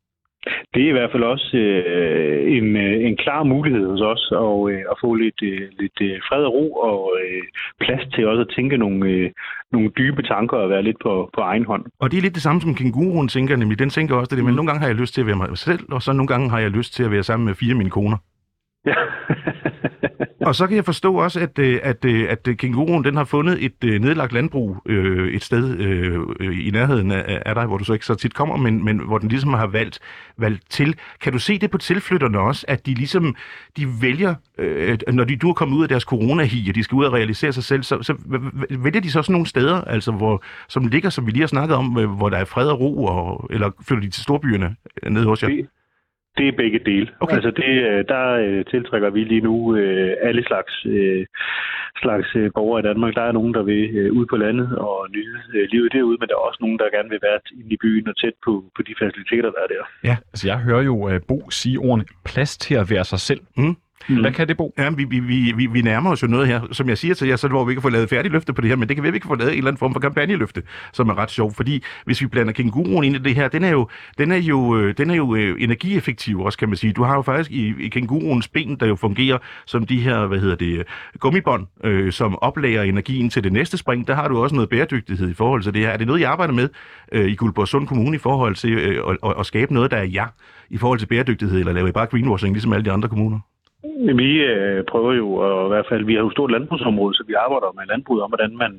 [0.75, 4.73] Det er i hvert fald også øh, en, øh, en klar mulighed hos os at,
[4.73, 7.43] øh, at få lidt, øh, lidt øh, fred og ro og øh,
[7.81, 9.31] plads til også at tænke nogle, øh,
[9.73, 11.85] nogle dybe tanker og være lidt på, på egen hånd.
[12.01, 14.55] Og det er lidt det samme som kænguruen tænker, nemlig den tænker også det, men
[14.55, 16.61] nogle gange har jeg lyst til at være mig selv, og så nogle gange har
[16.61, 18.17] jeg lyst til at være sammen med fire af mine koner.
[18.87, 18.95] Ja.
[20.47, 23.25] Og så kan jeg forstå også, at, øh, at, øh, at, at kænguruen den har
[23.25, 27.79] fundet et øh, nedlagt landbrug øh, et sted øh, i nærheden af, af dig, hvor
[27.79, 29.99] du så ikke så tit kommer, men, men hvor den ligesom har valgt,
[30.39, 30.97] valgt til.
[31.21, 33.37] Kan du se det på tilflytterne også, at de ligesom
[33.77, 36.97] de vælger, øh, når de, du er kommet ud af deres corona og de skal
[36.97, 38.15] ud og realisere sig selv, så, så
[38.71, 41.77] vælger de så sådan nogle steder, altså hvor, som ligger, som vi lige har snakket
[41.77, 44.77] om, hvor der er fred og ro, og, eller flytter de til storbyerne
[45.11, 45.49] nede hos jer?
[45.49, 45.69] Det,
[46.39, 47.09] det er begge dele.
[47.21, 47.35] Okay.
[47.35, 50.75] Altså det, øh, der øh, tiltrækker vi lige nu øh, alle slags,
[52.03, 53.15] slags borgere i Danmark.
[53.15, 56.47] Der er nogen, der vil ud på landet og nyde livet derude, men der er
[56.49, 59.51] også nogen, der gerne vil være inde i byen og tæt på, på de faciliteter,
[59.51, 59.85] der er der.
[60.09, 63.41] Ja, altså jeg hører jo Bo sige ordene plads til at være sig selv.
[63.57, 63.77] Mm.
[64.09, 64.21] Mm.
[64.21, 64.75] Hvad kan det, Bo?
[64.79, 66.61] Ja, vi, vi, vi, vi, nærmer os jo noget her.
[66.73, 68.69] Som jeg siger til jer, så hvor vi ikke få lavet færdig løfte på det
[68.69, 71.09] her, men det kan vi ikke få lavet en eller anden form for kampagneløfte, som
[71.09, 71.55] er ret sjov.
[71.55, 73.89] Fordi hvis vi blander kænguruen ind i det her, den er jo,
[74.19, 76.93] den er jo, øh, den er jo øh, energieffektiv også, kan man sige.
[76.93, 80.39] Du har jo faktisk i, i kænguruens ben, der jo fungerer som de her, hvad
[80.39, 80.85] hedder det,
[81.19, 84.07] gummibånd, øh, som oplager energien til det næste spring.
[84.07, 85.89] Der har du også noget bæredygtighed i forhold til det her.
[85.89, 86.69] Er det noget, I arbejder med
[87.13, 90.05] øh, i Guldborgsund Kommune i forhold til øh, at, at, at skabe noget, der er
[90.05, 90.25] ja
[90.71, 93.39] i forhold til bæredygtighed, eller laver I bare greenwashing, ligesom alle de andre kommuner?
[94.21, 97.35] Vi øh, prøver jo, og i hvert fald, vi har jo stort landbrugsområde, så vi
[97.45, 98.73] arbejder med landbruget om, hvordan man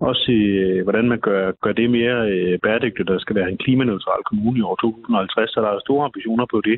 [0.00, 3.08] også øh, hvordan man gør, gør det mere øh, bæredygtigt.
[3.08, 6.60] Der skal være en klimaneutral kommune i år 2050, så der er store ambitioner på
[6.68, 6.76] det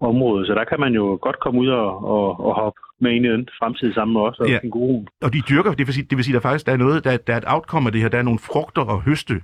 [0.00, 0.46] område.
[0.46, 3.28] Så der kan man jo godt komme ud og, og, og hoppe med ind i
[3.28, 4.58] den fremtid sammen med os og Ja.
[4.64, 6.76] en god Og de dyrker, det vil sige, det vil sige der faktisk der er
[6.84, 9.34] noget, der, der er et outcome af det her, der er nogle frugter at høste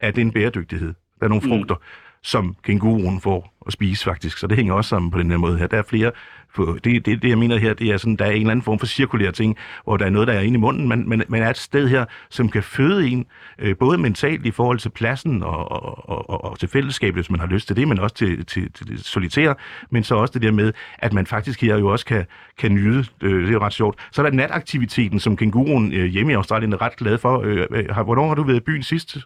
[0.00, 0.92] af den bæredygtighed.
[1.18, 1.50] Der er nogle Mm.
[1.50, 1.74] frugter,
[2.22, 5.58] som kænguruen får at spise faktisk, så det hænger også sammen på den her måde
[5.58, 5.66] her.
[5.66, 6.10] Der er flere,
[6.56, 8.62] på, det, det, det jeg mener her, det er sådan, der er en eller anden
[8.64, 11.22] form for cirkulær ting, hvor der er noget, der er inde i munden, men man,
[11.28, 13.26] man er et sted her, som kan føde en,
[13.58, 17.30] øh, både mentalt i forhold til pladsen og, og, og, og, og til fællesskabet, hvis
[17.30, 19.54] man har lyst til det, men også til, til, til det solitære,
[19.90, 22.24] men så også det der med, at man faktisk her jo også kan,
[22.58, 24.08] kan nyde, øh, det er jo ret sjovt.
[24.12, 27.40] Så er der nataktiviteten, som kænguruen øh, hjemme i Australien er ret glad for.
[27.44, 29.16] Øh, øh, har- hvornår har du været i byen sidst?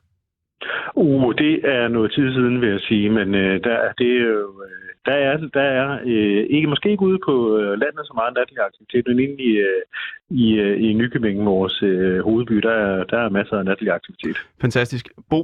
[0.95, 4.63] Uh, det er noget tid siden, vil jeg sige, men øh, der, det er jo,
[4.69, 8.35] øh, der er, der er øh, ikke, måske ikke ude på øh, landet så meget
[8.39, 9.83] natlig aktivitet, men inde i, øh,
[10.31, 14.37] i, øh, i Nykøbing, vores øh, hovedby, der er, der er masser af natlig aktivitet.
[14.61, 15.09] Fantastisk.
[15.31, 15.41] Bo,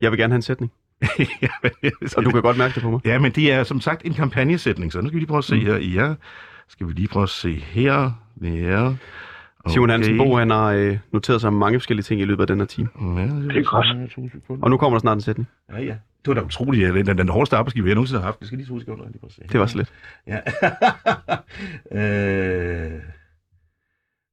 [0.00, 0.72] jeg vil gerne have en sætning,
[1.42, 1.54] ja,
[2.16, 3.00] og du kan godt mærke det på mig.
[3.04, 5.44] Ja, men det er som sagt en kampagnesætning, så nu skal vi lige prøve at
[5.44, 5.76] se her.
[5.76, 6.14] Ja,
[6.68, 8.10] skal vi lige prøve at se her.
[8.42, 8.92] Ja.
[9.68, 12.58] Simon Hansen, Bo han har øh, noteret sig mange forskellige ting i løbet af den
[12.58, 12.88] her time.
[13.00, 14.62] Ja, Det er godt.
[14.62, 15.48] Og nu kommer der snart en sætning.
[15.72, 15.94] Ja, ja.
[16.24, 16.96] Det var da utroligt.
[16.96, 17.02] Ja.
[17.02, 18.40] Den, den hårdeste arbejdsgiver, jeg nogensinde har haft.
[18.40, 19.42] Jeg skal lige huske, under lige se.
[19.52, 19.92] Det var så lidt.
[20.26, 20.38] Ja.
[22.00, 23.00] øh...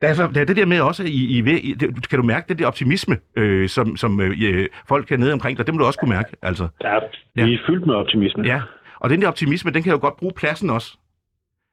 [0.01, 2.45] Der er, der er det der med også, i, i, i det, kan du mærke
[2.49, 5.99] det der optimisme, øh, som, som øh, folk hernede omkring dig, det må du også
[5.99, 6.29] kunne mærke.
[6.41, 6.67] Altså.
[6.83, 6.99] Ja,
[7.45, 8.43] vi er fyldt med optimisme.
[8.45, 8.61] Ja,
[8.99, 10.97] og den der optimisme, den kan jo godt bruge pladsen også.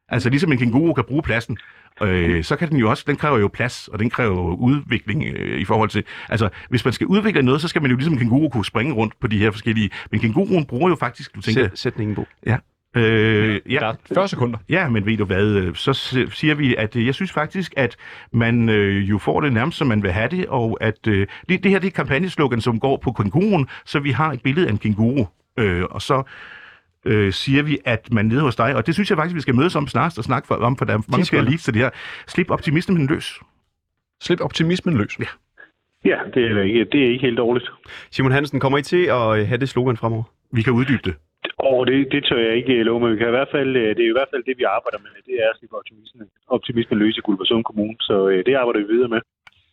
[0.09, 1.59] Altså ligesom en kænguru kan bruge pladsen,
[2.03, 5.25] øh, så kan den jo også, den kræver jo plads, og den kræver jo udvikling
[5.25, 8.13] øh, i forhold til, altså hvis man skal udvikle noget, så skal man jo ligesom
[8.13, 11.41] en kænguru kunne springe rundt på de her forskellige, men kænguruen bruger jo faktisk, du
[11.41, 12.27] tænker, Sæt, sætningen, Bo.
[12.95, 14.59] Der øh, ja, er 40 sekunder.
[14.69, 15.93] ja, men ved du hvad, øh, så
[16.33, 17.97] siger vi, at øh, jeg synes faktisk, at
[18.33, 21.63] man øh, jo får det nærmest, som man vil have det, og at øh, det,
[21.63, 24.71] det her det er kampagneslogan, som går på kænguruen, så vi har et billede af
[24.71, 25.27] en kænguru,
[25.59, 26.23] øh, og så
[27.11, 29.55] øh, siger vi, at man nede hos dig, og det synes jeg faktisk, vi skal
[29.55, 31.83] mødes om snart og snakke for, om, for der er mange flere leads til det
[31.83, 31.91] her.
[32.27, 33.41] Slip optimismen løs.
[34.21, 35.19] Slip optimismen løs.
[35.21, 35.31] Ja.
[36.05, 37.67] Ja, det er, ikke, det er ikke helt dårligt.
[38.11, 40.23] Simon Hansen, kommer I til at øh, have det slogan fremover?
[40.53, 41.15] Vi kan uddybe det.
[41.59, 44.03] Og det, det tør jeg ikke love, men vi kan i hvert fald, øh, det
[44.05, 45.11] er i hvert fald det, vi arbejder med.
[45.27, 48.87] Det er at slippe optimismen, optimismen løs i Guldborgsund Kommune, så øh, det arbejder vi
[48.93, 49.21] videre med.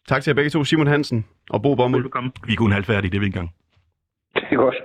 [0.08, 2.04] Tak til jer begge to, Simon Hansen og Bo Bommel.
[2.04, 2.32] Velkommen.
[2.48, 3.56] Vi er kun halvfærdige, det er vi ikke engang.
[4.36, 4.76] Det er godt.